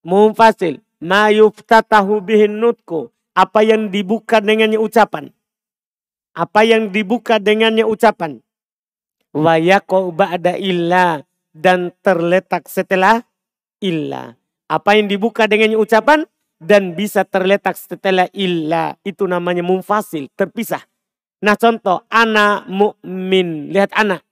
[0.00, 0.80] Mumfasil.
[0.96, 3.12] Ma yuftatahu bihin nutku.
[3.36, 5.28] Apa yang dibuka dengannya ucapan.
[6.32, 8.40] Apa yang dibuka dengannya ucapan
[9.34, 11.20] Wayako ba'da illa.
[11.54, 13.22] Dan terletak setelah
[13.78, 14.34] illa.
[14.66, 16.26] Apa yang dibuka dengan ucapan
[16.58, 18.98] dan bisa terletak setelah illa.
[19.06, 20.82] Itu namanya mumfasil, terpisah.
[21.44, 23.70] Nah contoh, anak mukmin.
[23.70, 24.24] Lihat anak.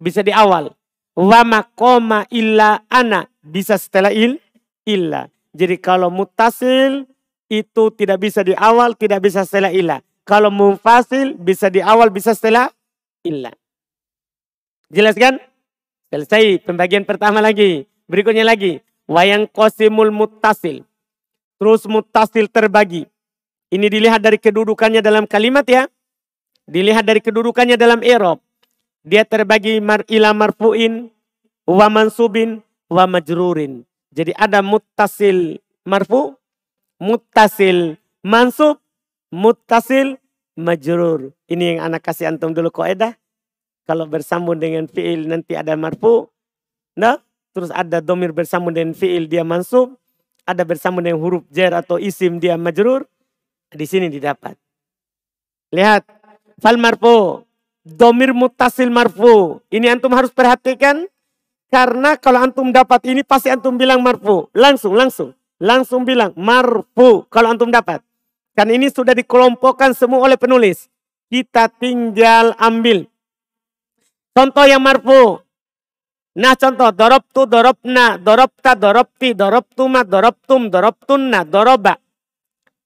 [0.00, 0.72] Bisa di awal.
[1.14, 3.28] Wa makoma illa anak.
[3.44, 4.40] Bisa setelah il,
[4.88, 5.28] illa.
[5.52, 7.04] Jadi kalau mutasil
[7.50, 9.98] itu tidak bisa di awal, tidak bisa setelah illa.
[10.24, 12.70] Kalau mumfasil bisa di awal, bisa setelah
[13.26, 13.50] illa.
[14.90, 15.38] Jelas kan?
[16.10, 17.86] Selesai pembagian pertama lagi.
[18.10, 18.82] Berikutnya lagi.
[19.06, 20.82] Wayang kosimul mutasil.
[21.62, 23.06] Terus mutasil terbagi.
[23.70, 25.86] Ini dilihat dari kedudukannya dalam kalimat ya.
[26.66, 28.42] Dilihat dari kedudukannya dalam erob.
[29.06, 31.08] Dia terbagi mar ila marfu'in,
[31.64, 33.86] wa mansubin, wa majrurin.
[34.10, 36.34] Jadi ada mutasil marfu,
[36.98, 37.94] mutasil
[38.26, 38.82] mansub,
[39.30, 40.18] mutasil
[40.58, 41.30] majrur.
[41.46, 43.19] Ini yang anak kasih antum dulu koedah.
[43.88, 46.28] Kalau bersambung dengan fi'il nanti ada marfu.
[46.96, 47.18] Nah,
[47.52, 49.96] terus ada domir bersambung dengan fi'il dia mansub.
[50.44, 53.06] Ada bersambung dengan huruf jar atau isim dia majrur.
[53.70, 54.58] Di sini didapat.
[55.70, 56.02] Lihat.
[56.58, 57.46] Fal marfu.
[57.86, 59.62] Domir mutasil marfu.
[59.70, 61.06] Ini antum harus perhatikan.
[61.70, 64.50] Karena kalau antum dapat ini pasti antum bilang marfu.
[64.52, 65.30] Langsung, langsung.
[65.62, 68.02] Langsung bilang marfu kalau antum dapat.
[68.58, 70.90] Kan ini sudah dikelompokkan semua oleh penulis.
[71.30, 73.06] Kita tinggal ambil
[74.30, 75.42] Contoh yang marfu.
[76.38, 81.98] Nah contoh dorobtu dorobna, dorobta dorobti, dorobtuma dorobtum, dorobtunna, doroba.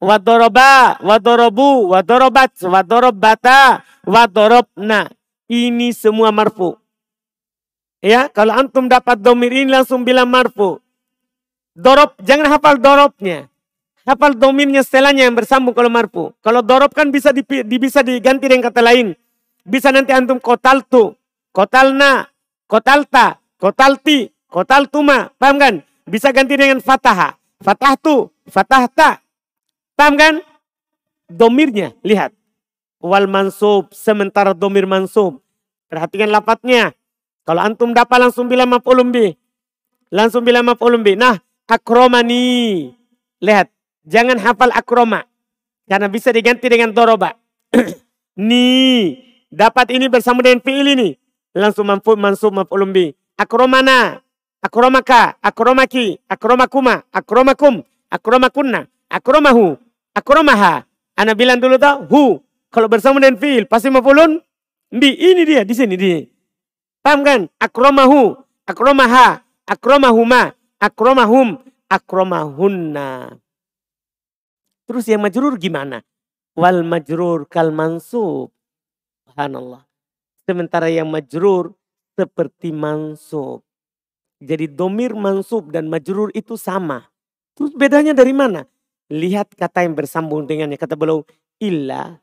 [0.00, 5.12] Wa doroba, wa dorobu, wa dorobat, wa dorobata, wa dorobna.
[5.44, 6.80] Ini semua marfu.
[8.00, 10.80] Ya, kalau antum dapat domir ini langsung bilang marfu.
[11.76, 13.52] Dorob, jangan hafal dorobnya.
[14.08, 16.32] Hafal domirnya setelahnya yang bersambung kalau marfu.
[16.40, 17.44] Kalau dorob kan bisa di,
[17.76, 19.12] bisa diganti dengan kata lain.
[19.64, 21.16] Bisa nanti antum kotal tuh
[21.54, 22.26] kotalna,
[22.66, 25.30] kotalta, kotalti, kotaltuma.
[25.38, 25.74] Paham kan?
[26.04, 27.38] Bisa ganti dengan fathah.
[27.62, 29.22] fatahtu, fatahta.
[29.94, 30.34] Paham kan?
[31.30, 32.34] Domirnya, lihat.
[33.00, 35.40] Wal mansub, sementara domir mansub.
[35.88, 36.92] Perhatikan lapatnya.
[37.46, 38.68] Kalau antum dapat langsung bilang
[39.12, 39.32] bi.
[40.12, 41.16] Langsung bilang maf'ulun bi.
[41.16, 42.92] Nah, akromani.
[43.40, 43.68] Lihat,
[44.04, 45.24] jangan hafal akroma.
[45.84, 47.36] Karena bisa diganti dengan doroba.
[48.40, 49.12] Ni,
[49.52, 51.23] dapat ini bersama dengan fi'il ini.
[51.54, 53.14] Langsung mampu mansub maf'ulun bi.
[53.38, 54.18] Akromana,
[54.58, 59.78] akromaka, akromaki, akromakuma, akromakum, akromakunna, akromahu,
[60.14, 60.82] akromaha.
[61.14, 62.42] Ana bilang dulu tau, hu.
[62.74, 64.42] Kalau bersama dengan fi'il pasti maf'ulun
[64.90, 65.14] bi.
[65.14, 66.26] Ini dia di sini dia.
[66.98, 67.40] Paham kan?
[67.62, 68.34] Akromahu,
[68.66, 73.38] akromaha, akromahuma, akromahum, akromahunna.
[74.90, 76.02] Terus yang majrur gimana?
[76.58, 78.50] Wal majrur kal mansub.
[79.28, 79.83] Subhanallah.
[80.44, 81.72] Sementara yang majrur
[82.14, 83.64] seperti mansub.
[84.44, 87.08] Jadi domir mansub dan majrur itu sama.
[87.56, 88.68] Terus bedanya dari mana?
[89.08, 90.76] Lihat kata yang bersambung dengannya.
[90.76, 91.24] Kata beliau,
[91.62, 92.20] illa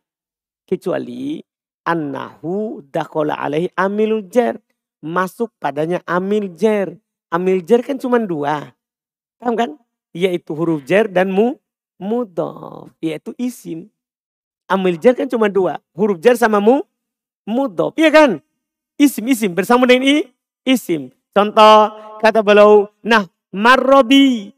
[0.70, 1.42] kecuali
[1.88, 4.62] annahu dakola alaihi amilul jar
[5.02, 6.96] masuk padanya amil jer.
[7.34, 8.76] Amil jer kan cuma dua.
[9.42, 9.70] Paham kan?
[10.14, 11.58] Yaitu huruf jer dan mu
[11.98, 12.94] mudof.
[13.02, 13.90] Yaitu isim.
[14.70, 15.82] Amil jer kan cuma dua.
[15.96, 16.86] Huruf jer sama mu
[17.48, 17.96] mudof.
[17.98, 18.32] Iya kan?
[18.98, 20.30] Isim-isim bersama dengan i,
[20.66, 21.10] isim.
[21.32, 22.90] Contoh kata beliau.
[23.02, 23.26] Nah
[23.56, 24.52] marrobi.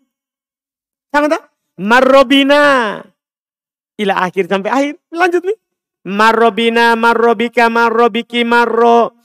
[1.14, 1.54] Sama tak?
[1.78, 3.00] Marrobina.
[3.98, 4.94] Ila akhir sampai akhir.
[5.14, 5.58] Lanjut nih.
[6.04, 9.24] Marrobina, marrobika, marrobiki, marro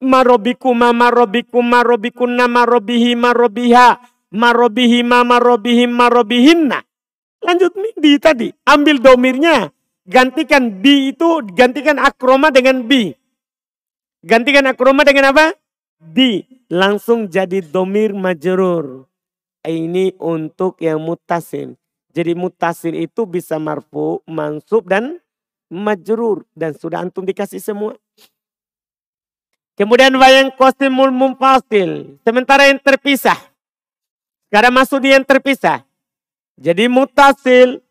[0.00, 3.96] marobikuma marobikuma marobikunna marobihi marobiha
[4.32, 6.78] marobihima marobihim marobihinna.
[7.40, 8.48] Lanjut nih di tadi.
[8.66, 9.70] Ambil domirnya.
[10.06, 13.10] Gantikan bi itu gantikan akroma dengan bi.
[14.22, 15.50] Gantikan akroma dengan apa?
[15.98, 16.46] Bi.
[16.70, 19.10] Langsung jadi domir majrur.
[19.66, 21.74] Ini untuk yang mutasil.
[22.14, 25.18] Jadi mutasil itu bisa marfu, mansub dan
[25.66, 26.46] majrur.
[26.54, 27.98] Dan sudah antum dikasih semua.
[29.74, 32.16] Kemudian wayang kosimul mumpasil.
[32.22, 33.36] Sementara yang terpisah.
[34.46, 35.82] Sekarang masuk di yang terpisah.
[36.54, 37.82] Jadi mutasil.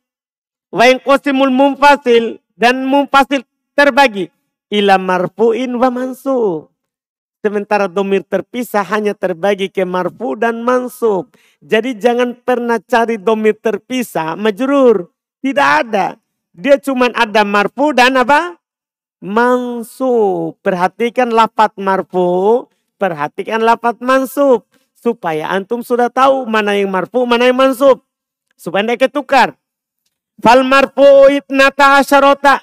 [0.76, 2.44] Wayang kosimul mumpasil.
[2.60, 4.28] Dan mumpasil terbagi.
[4.68, 6.68] Ila marfu'in wa mansub.
[7.40, 11.32] Sementara domir terpisah hanya terbagi ke marfu dan mansub.
[11.62, 15.14] Jadi jangan pernah cari domir terpisah, majrur.
[15.46, 16.18] Tidak ada.
[16.52, 18.58] Dia cuma ada marfu dan apa?
[19.26, 20.58] mansub.
[20.62, 22.66] Perhatikan lapat marfu,
[23.02, 24.66] perhatikan lapat mansub.
[24.98, 28.02] Supaya antum sudah tahu mana yang marfu, mana yang mansub.
[28.58, 29.54] Supaya tidak ketukar.
[30.46, 32.62] Fal marfu itnata asyarota.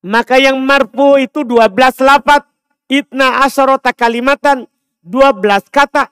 [0.00, 2.48] Maka yang marfu itu 12 lapat.
[2.88, 4.64] Itna asyarota kalimatan.
[5.04, 6.08] 12 kata.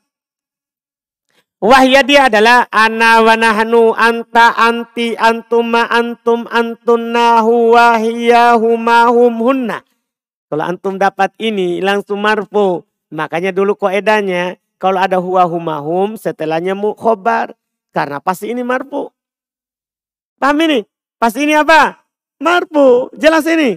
[1.65, 9.41] Wahya dia adalah ana wa nahnu anta anti antuma antum antunna huwa hiya huma hum
[9.41, 9.81] hunna.
[10.53, 12.85] Kalau antum dapat ini langsung marfu.
[13.09, 17.57] Makanya dulu koedanya kalau ada huwa huma hum setelahnya mu khobar.
[17.89, 19.09] Karena pasti ini marfu.
[20.39, 20.87] Paham ini?
[21.19, 21.99] Pasti ini apa?
[22.39, 23.11] Marfu.
[23.19, 23.75] Jelas ini.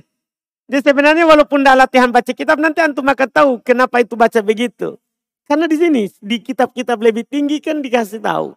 [0.72, 4.96] Jadi sebenarnya walaupun tidak latihan baca kitab nanti antum akan tahu kenapa itu baca begitu.
[5.44, 8.56] Karena di sini di kitab-kitab lebih tinggi kan dikasih tahu.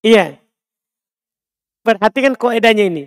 [0.00, 0.40] Iya.
[1.84, 3.04] Perhatikan koedanya ini.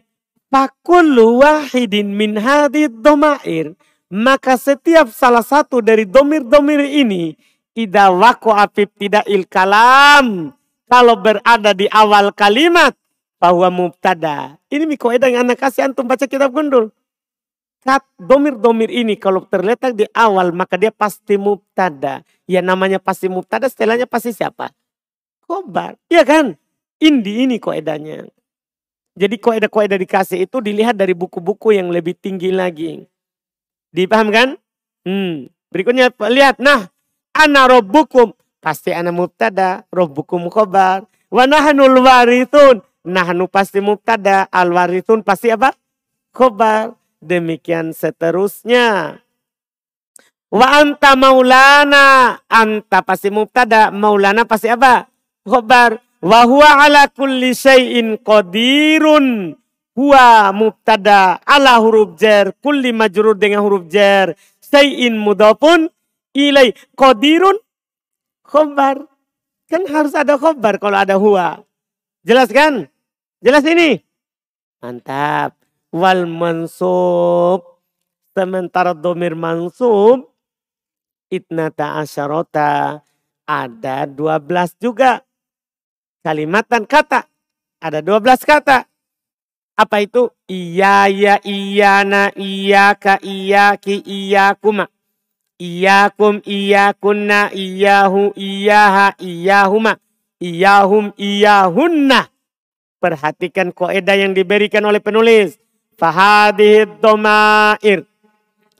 [0.54, 3.73] Fakul wahidin min hadid domair.
[4.13, 7.34] Maka setiap salah satu dari domir-domir ini.
[7.73, 10.54] Ida wako apib tidak il kalam.
[10.86, 12.93] Kalau berada di awal kalimat.
[13.38, 14.58] Bahwa mubtada.
[14.73, 16.89] Ini mi koedah yang anak kasih antum baca kitab gundul.
[17.86, 22.26] Kat domir-domir ini kalau terletak di awal maka dia pasti mubtada.
[22.50, 24.73] Ya namanya pasti mubtada, setelahnya pasti siapa?
[25.45, 25.95] Kobar.
[26.10, 26.58] Iya kan?
[26.97, 28.26] Indi ini koedanya.
[29.17, 33.02] Jadi koedah-koedah dikasih itu dilihat dari buku-buku yang lebih tinggi lagi.
[33.89, 34.50] Dipaham kan?
[35.02, 35.50] Hmm.
[35.73, 36.62] Berikutnya lihat.
[36.62, 36.89] Nah.
[37.38, 38.34] Ana robbukum.
[38.62, 39.86] Pasti ana mubtada.
[39.93, 41.05] Robbukum kobar.
[41.30, 42.82] Wa nahanul warithun.
[43.08, 44.51] Nahnu pasti mubtada.
[44.51, 45.72] Al warithun pasti apa?
[46.36, 46.91] Kobar.
[47.24, 49.16] Demikian seterusnya.
[50.51, 52.36] Wa anta maulana.
[52.51, 53.95] Anta pasti mubtada.
[53.95, 55.08] Maulana pasti apa?
[55.47, 56.03] Khobar.
[56.20, 59.55] Wa huwa ala kulli syai'in qadirun.
[59.95, 62.51] Huwa mubtada ala huruf jar.
[62.60, 64.36] Kulli majrur dengan huruf jar.
[64.60, 65.88] Syai'in mudafun
[66.36, 66.76] ilai.
[66.91, 67.55] Qadirun
[68.43, 69.08] khobar.
[69.72, 71.64] Kan harus ada khobar kalau ada huwa.
[72.28, 72.91] Jelas kan?
[73.38, 74.02] Jelas ini?
[74.82, 75.58] Mantap.
[75.94, 77.64] Wal mansub.
[78.34, 80.38] Sementara domir mansub
[81.28, 83.04] itnata asyarota
[83.48, 85.24] ada 12 juga.
[86.28, 87.24] kalimatan kata.
[87.80, 88.84] Ada 12 kata.
[89.78, 90.28] Apa itu?
[90.50, 94.92] Iya, ya, iyana, iyaka, iyaki, iyakuma.
[95.56, 100.02] Iyakum, iyakunna, iyahu, iyaha, iyahuma.
[100.42, 102.28] Iyahum, iyahunna.
[102.98, 105.62] Perhatikan koedah yang diberikan oleh penulis.
[106.02, 108.10] Fahadihid domair.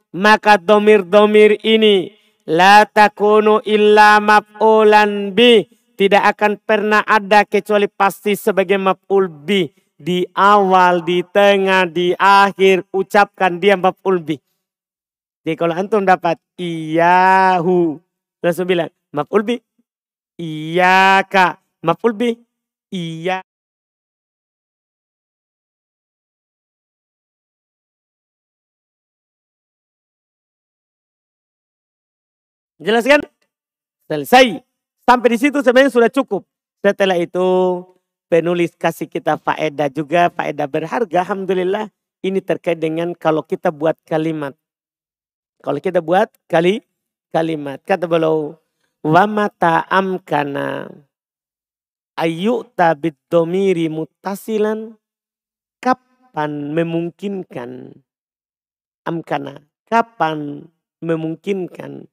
[0.10, 2.10] Maka domir-domir ini.
[2.50, 5.66] La takunu illa maf'ulan bi.
[5.98, 9.70] Tidak akan pernah ada kecuali pasti sebagai maf'ul bi.
[9.98, 12.90] Di awal, di tengah, di akhir.
[12.90, 14.38] Ucapkan dia maf'ul bi.
[15.46, 18.02] Jadi kalau antum dapat iyahu.
[18.42, 19.56] Langsung bilang maf'ul bi.
[20.42, 21.62] Iyaka.
[21.86, 22.30] Maf'ul bi.
[22.94, 23.42] Iya.
[32.78, 33.22] Jelas kan?
[34.08, 34.62] Selesai.
[35.08, 36.46] Sampai di situ sebenarnya sudah cukup.
[36.84, 37.46] Setelah itu
[38.30, 41.26] penulis kasih kita faedah juga, faedah berharga.
[41.26, 41.90] Alhamdulillah
[42.22, 44.54] ini terkait dengan kalau kita buat kalimat.
[45.64, 46.86] Kalau kita buat kali
[47.34, 47.82] kalimat.
[47.82, 48.56] Kata beliau,
[49.02, 50.92] wa mata amkana
[52.18, 54.98] ayyuta bidomiri mutasilan
[55.78, 57.94] kapan memungkinkan
[59.06, 60.68] amkana kapan
[61.00, 62.10] memungkinkan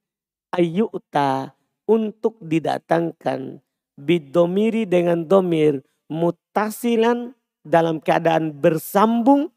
[0.55, 1.59] ayyuta
[1.91, 3.59] untuk didatangkan
[3.99, 7.35] bidomiri dengan domir mutasilan
[7.67, 9.51] dalam keadaan bersambung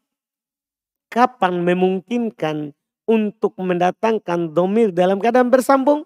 [1.08, 2.74] kapan memungkinkan
[3.08, 6.04] untuk mendatangkan domir dalam keadaan bersambung?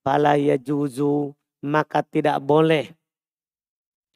[0.00, 2.88] Fala juzu maka tidak boleh.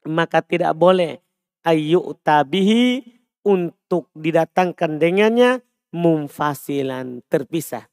[0.08, 1.20] Maka tidak boleh.
[1.64, 3.04] Ayyuta bihi
[3.44, 7.88] untuk didatangkan dengannya mumfasilan terpisah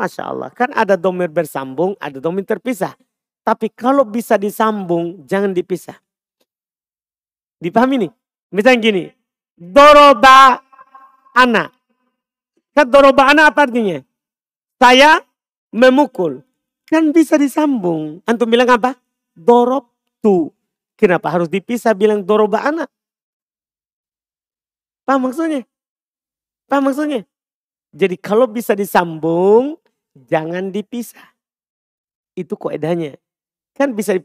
[0.00, 0.48] Masya Allah.
[0.56, 2.96] Kan ada domir bersambung, ada domir terpisah.
[3.44, 6.00] Tapi kalau bisa disambung, jangan dipisah.
[7.60, 8.12] Dipahami nih?
[8.48, 9.04] Misalnya gini.
[9.60, 10.64] Doroba
[11.36, 11.76] anak.
[12.72, 14.00] Kan doroba anak apa artinya?
[14.80, 15.20] Saya
[15.68, 16.40] memukul.
[16.88, 18.24] Kan bisa disambung.
[18.24, 18.96] Antum bilang apa?
[19.36, 19.92] Dorob
[20.24, 20.48] tu.
[20.96, 22.88] Kenapa harus dipisah bilang doroba anak?
[25.04, 25.68] Paham maksudnya?
[26.68, 27.28] Paham maksudnya?
[27.90, 29.74] Jadi kalau bisa disambung,
[30.14, 31.34] jangan dipisah.
[32.34, 33.18] Itu koedahnya.
[33.74, 34.16] Kan bisa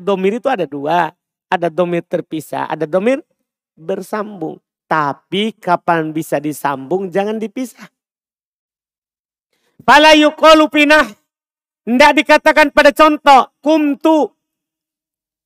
[0.00, 1.14] domir itu ada dua.
[1.50, 3.22] Ada domir terpisah, ada domir
[3.78, 4.58] bersambung.
[4.90, 7.88] Tapi kapan bisa disambung jangan dipisah.
[9.84, 11.06] Fala yuqalu pinah.
[11.84, 13.52] Tidak dikatakan pada contoh.
[13.60, 14.32] Kumtu.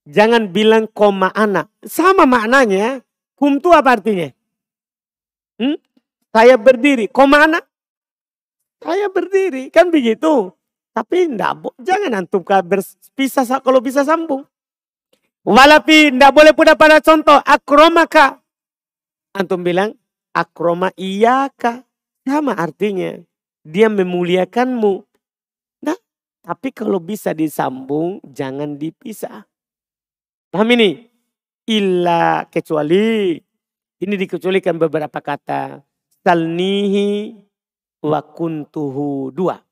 [0.09, 1.69] Jangan bilang koma anak.
[1.83, 3.03] Sama maknanya.
[3.35, 4.31] Kumtu apa artinya?
[5.59, 5.77] Hmm?
[6.31, 7.11] Saya berdiri.
[7.11, 7.67] Koma anak.
[8.79, 10.55] Saya berdiri, kan begitu.
[10.95, 14.47] Tapi enggak, jangan antum berpisah kalau bisa sambung.
[15.47, 18.43] Walapi enggak boleh pun pada contoh akromaka.
[19.35, 19.95] Antum bilang
[20.35, 21.87] akroma iyaka.
[22.27, 23.17] Sama artinya.
[23.65, 24.95] Dia memuliakanmu.
[25.81, 25.99] Nah,
[26.45, 29.49] tapi kalau bisa disambung jangan dipisah.
[30.53, 31.09] Paham ini?
[31.65, 33.41] Illa kecuali.
[33.99, 35.81] Ini dikecualikan beberapa kata.
[36.21, 37.48] Salnihi
[38.03, 39.63] wa kuntuhu dua.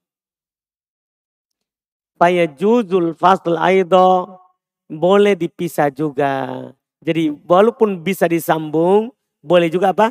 [2.17, 4.41] Faya juzul fasl aido
[4.89, 6.65] boleh dipisah juga.
[7.03, 9.13] Jadi walaupun bisa disambung,
[9.45, 10.11] boleh juga apa?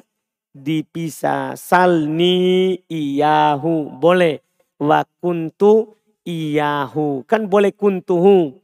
[0.56, 1.60] Dipisah.
[1.60, 4.00] Salni iyahu.
[4.00, 4.40] Boleh.
[4.80, 7.26] Wa kuntu iyahu.
[7.28, 8.56] Kan boleh kuntuhu.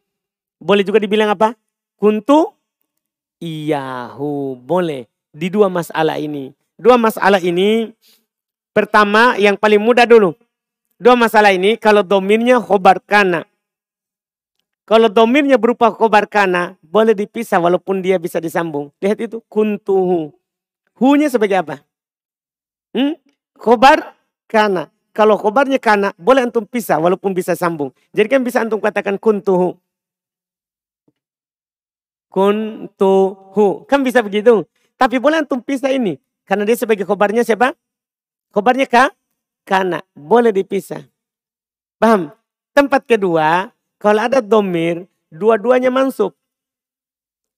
[0.62, 1.58] Boleh juga dibilang apa?
[2.00, 2.54] Kuntu
[3.42, 4.56] iyahu.
[4.62, 5.10] Boleh.
[5.34, 6.54] Di dua masalah ini.
[6.80, 7.92] Dua masalah ini
[8.72, 10.32] Pertama yang paling mudah dulu.
[10.96, 13.44] Dua masalah ini kalau dominnya khobar kana.
[14.88, 18.92] Kalau dominnya berupa khobar kana boleh dipisah walaupun dia bisa disambung.
[19.04, 20.36] Lihat itu kuntuhu.
[20.96, 21.82] Hunya sebagai apa?
[22.96, 23.16] Hmm?
[23.58, 24.16] Khobar
[24.48, 24.92] kana.
[25.12, 27.92] Kalau khobarnya kana boleh antum pisah walaupun bisa sambung.
[28.16, 29.76] Jadi kan bisa antum katakan kuntuhu.
[32.32, 33.84] Kuntuhu.
[33.92, 34.64] Kan bisa begitu.
[34.96, 36.16] Tapi boleh antum pisah ini.
[36.48, 37.76] Karena dia sebagai khobarnya siapa?
[38.52, 39.12] Khobarnya ka?
[39.64, 40.04] Kana.
[40.12, 41.08] Boleh dipisah.
[41.96, 42.36] Paham?
[42.72, 46.36] Tempat kedua, kalau ada domir, dua-duanya mansub.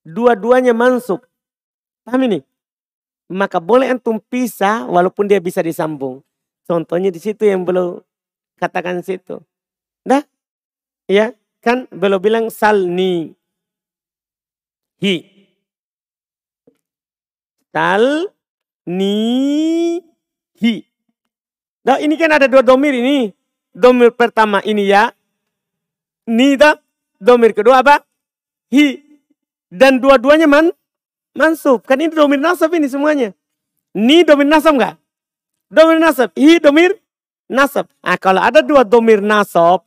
[0.05, 1.21] Dua-duanya mansub.
[2.05, 2.39] Paham ini?
[3.29, 6.21] Maka boleh antum pisah walaupun dia bisa disambung.
[6.69, 8.01] Contohnya di situ yang belum
[8.61, 9.41] katakan situ.
[10.05, 10.21] Dah?
[11.09, 11.33] Ya,
[11.63, 13.33] kan belum bilang salni.
[15.01, 15.15] Hi.
[17.73, 18.29] Tal
[18.85, 19.97] ni
[20.59, 20.83] hi.
[21.83, 23.31] Nah ini kan ada dua domir ini.
[23.73, 25.09] Domir pertama ini ya.
[26.29, 26.77] Ni dah.
[27.17, 28.03] Domir kedua apa?
[28.71, 28.99] Hi.
[29.73, 30.69] Dan dua-duanya man,
[31.33, 31.81] mansub.
[31.87, 33.33] Kan ini domir nasab ini semuanya.
[33.95, 34.95] Ni domir nasab enggak?
[35.71, 36.29] Domir nasab.
[36.37, 36.99] Hi domir
[37.49, 37.89] nasab.
[38.05, 39.81] Nah, kalau ada dua domir nasab,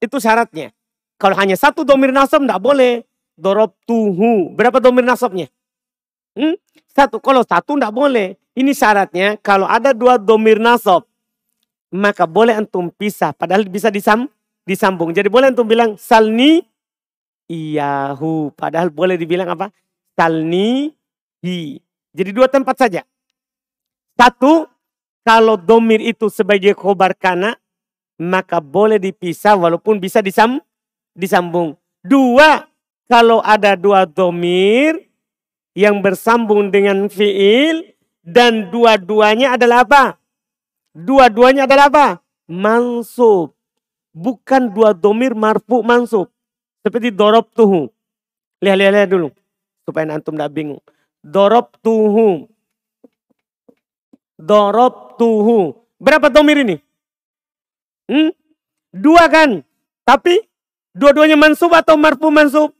[0.00, 0.72] itu syaratnya.
[1.16, 3.04] Kalau hanya satu domir nasab enggak boleh.
[3.36, 4.56] Dorob tuhu.
[4.56, 5.52] Berapa domir nasabnya?
[6.32, 6.56] Hmm?
[6.88, 7.20] Satu.
[7.20, 8.40] Kalau satu enggak boleh.
[8.56, 11.04] Ini syaratnya kalau ada dua domir nasab.
[11.92, 13.36] Maka boleh antum pisah.
[13.36, 14.26] Padahal bisa disam,
[14.64, 15.12] disambung.
[15.12, 16.64] Jadi boleh antum bilang salni
[17.52, 18.50] iyahu.
[18.56, 19.68] Padahal boleh dibilang apa?
[20.16, 20.88] Salni
[21.44, 21.76] hi.
[22.16, 23.04] Jadi dua tempat saja.
[24.16, 24.64] Satu,
[25.20, 27.60] kalau domir itu sebagai khobar kana,
[28.16, 30.56] maka boleh dipisah walaupun bisa disam,
[31.12, 31.76] disambung.
[32.00, 32.64] Dua,
[33.04, 34.96] kalau ada dua domir
[35.76, 37.95] yang bersambung dengan fiil
[38.26, 40.18] dan dua-duanya adalah apa?
[40.90, 42.06] Dua-duanya adalah apa?
[42.50, 43.54] Mansub.
[44.10, 46.26] Bukan dua domir marfu mansub.
[46.82, 47.86] Seperti dorob tuhu.
[48.58, 49.28] Lihat, lihat, lihat dulu.
[49.86, 50.82] Supaya antum tidak bingung.
[51.22, 52.50] Dorob tuhu.
[54.34, 55.78] Dorob tuhu.
[56.02, 56.76] Berapa domir ini?
[58.10, 58.34] Hmm?
[58.90, 59.62] Dua kan?
[60.02, 60.42] Tapi
[60.96, 62.74] dua-duanya mansub atau marfu mansub?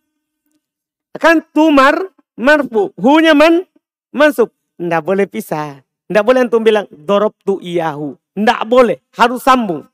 [1.23, 1.95] Kan tumar
[2.35, 2.91] marfu.
[2.99, 3.63] Hunya man
[4.11, 4.56] mansub.
[4.77, 5.81] Tidak boleh pisah.
[6.07, 8.15] Tidak boleh antum bilang dorob tu iyahu.
[8.37, 9.01] Tidak boleh.
[9.17, 9.89] Harus sambung.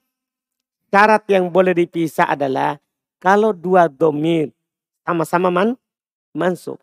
[0.92, 2.76] Syarat yang boleh dipisah adalah
[3.16, 4.52] kalau dua domir
[5.06, 5.78] sama-sama man,
[6.36, 6.76] mansub.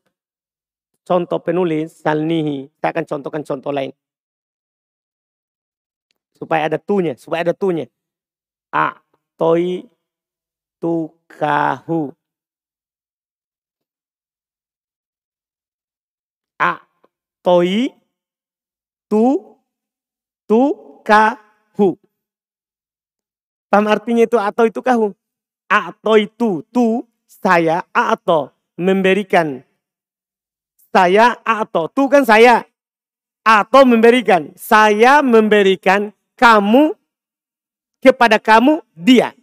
[1.05, 2.71] Contoh penulis, salnihi.
[2.79, 3.91] Saya akan contohkan contoh lain.
[6.33, 7.85] Supaya ada tunya, supaya ada tunya.
[8.71, 8.97] A,
[9.35, 9.83] toi,
[10.79, 12.15] tukahu.
[16.59, 16.88] A,
[17.41, 17.91] toi,
[19.09, 19.25] tu,
[20.49, 21.95] tukahu.
[23.69, 25.13] Paham artinya itu atau itu kahu?
[25.69, 28.49] atau itu tu saya atau.
[28.79, 29.59] Memberikan.
[30.89, 31.91] Saya atau.
[31.91, 32.65] Tu kan saya.
[33.43, 34.55] Atau memberikan.
[34.55, 36.95] Saya memberikan kamu
[37.99, 39.35] kepada kamu dia.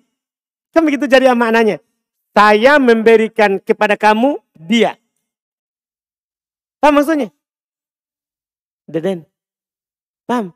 [0.73, 1.85] Kan begitu jadi maknanya?
[2.33, 4.97] Saya memberikan kepada kamu dia.
[6.81, 7.36] Paham maksudnya
[8.87, 9.27] Deden
[10.27, 10.55] paham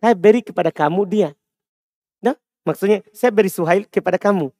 [0.00, 1.28] saya beri kepada kamu dia
[2.20, 4.52] nah maksudnya saya beri Suhail kepada kamu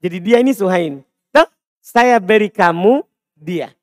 [0.00, 1.04] jadi dia ini Suhain.
[1.28, 1.48] Tuh,
[1.84, 3.04] saya beri kamu
[3.36, 3.76] dia.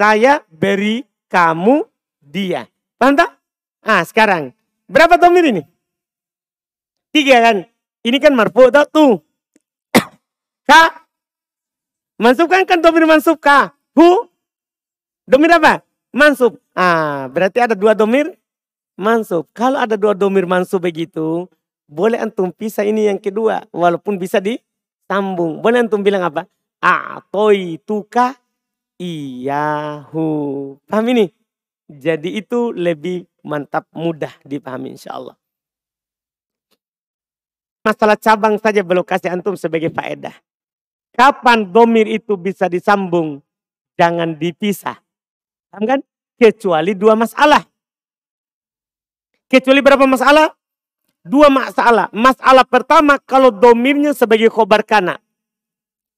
[0.00, 1.84] Saya beri kamu
[2.24, 2.64] dia.
[2.96, 3.36] Paham tak?
[3.84, 4.56] Ah sekarang.
[4.88, 5.62] Berapa domir ini?
[7.12, 7.68] Tiga kan?
[8.00, 9.20] Ini kan marfu tak tuh.
[10.68, 11.04] Ka.
[12.16, 13.72] Mansub kan kan domir mansub ka.
[13.96, 14.28] Hu.
[15.28, 15.84] Domir apa?
[16.12, 16.56] Mansub.
[16.80, 18.40] Ah berarti ada dua domir
[18.96, 19.44] mansub.
[19.52, 21.44] Kalau ada dua domir mansub begitu,
[21.84, 23.68] boleh antum pisah ini yang kedua.
[23.68, 24.56] Walaupun bisa di
[25.04, 25.60] sambung.
[25.60, 26.48] Boleh antum bilang apa?
[26.80, 28.32] Atoi tuka
[28.96, 30.28] iyahu.
[30.88, 31.28] Paham ini?
[31.90, 35.36] Jadi itu lebih mantap, mudah dipahami insya Allah.
[37.84, 40.32] Masalah cabang saja belum kasih antum sebagai faedah.
[41.12, 43.44] Kapan domir itu bisa disambung?
[44.00, 44.96] Jangan dipisah.
[45.68, 46.00] Paham kan?
[46.40, 47.60] Kecuali dua masalah.
[49.44, 50.48] Kecuali berapa masalah?
[51.20, 52.08] Dua masalah.
[52.16, 55.20] Masalah pertama kalau domirnya sebagai khobar kana.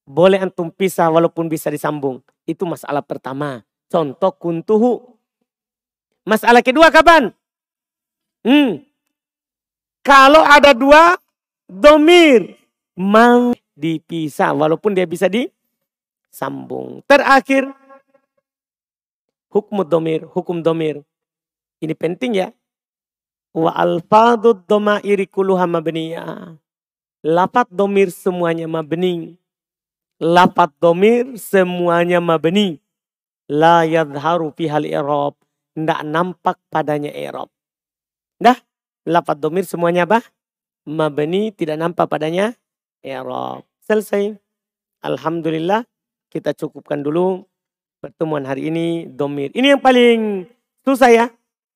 [0.07, 2.23] Boleh antum pisah walaupun bisa disambung.
[2.47, 3.67] Itu masalah pertama.
[3.91, 5.19] Contoh kuntuhu.
[6.23, 7.35] Masalah kedua kapan?
[8.47, 8.79] Hmm.
[10.07, 11.19] Kalau ada dua
[11.67, 12.55] domir.
[12.95, 17.03] Mau dipisah walaupun dia bisa disambung.
[17.11, 17.82] Terakhir.
[19.53, 20.25] Hukum domir.
[20.33, 21.05] Hukum domir.
[21.77, 22.49] Ini penting ya.
[23.53, 24.65] Wa alfadud
[25.05, 26.57] iri kuluha mabniyah.
[27.23, 29.37] Lapat domir semuanya mabni.
[30.17, 32.81] Lapat domir semuanya mabni.
[33.45, 35.37] La yadharu hal i'rab.
[35.77, 37.47] Tidak nampak padanya i'rab.
[38.41, 38.57] Dah,
[39.05, 40.25] lapat domir semuanya apa?
[40.89, 42.57] Mabni tidak nampak padanya
[43.05, 43.63] i'rab.
[43.85, 44.35] Selesai.
[45.05, 45.85] Alhamdulillah
[46.33, 47.45] kita cukupkan dulu
[48.03, 49.47] pertemuan hari ini domir.
[49.55, 50.43] Ini yang paling
[50.83, 51.25] susah ya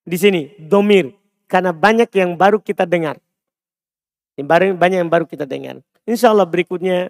[0.04, 1.16] di sini domir.
[1.48, 3.16] Karena banyak yang baru kita dengar.
[4.36, 5.80] Banyak yang baru kita dengar.
[6.04, 7.08] Insya Allah berikutnya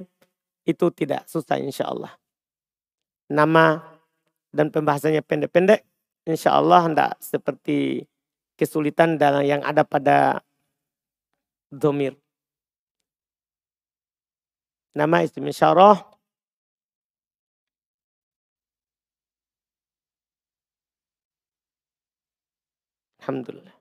[0.62, 2.14] itu tidak susah insya Allah.
[3.26, 3.82] Nama
[4.54, 5.82] dan pembahasannya pendek-pendek.
[6.22, 8.06] Insya Allah tidak seperti
[8.54, 10.38] kesulitan dalam yang ada pada
[11.66, 12.14] domir.
[14.94, 16.17] Nama isyarah.
[23.28, 23.77] Alhamdulillah.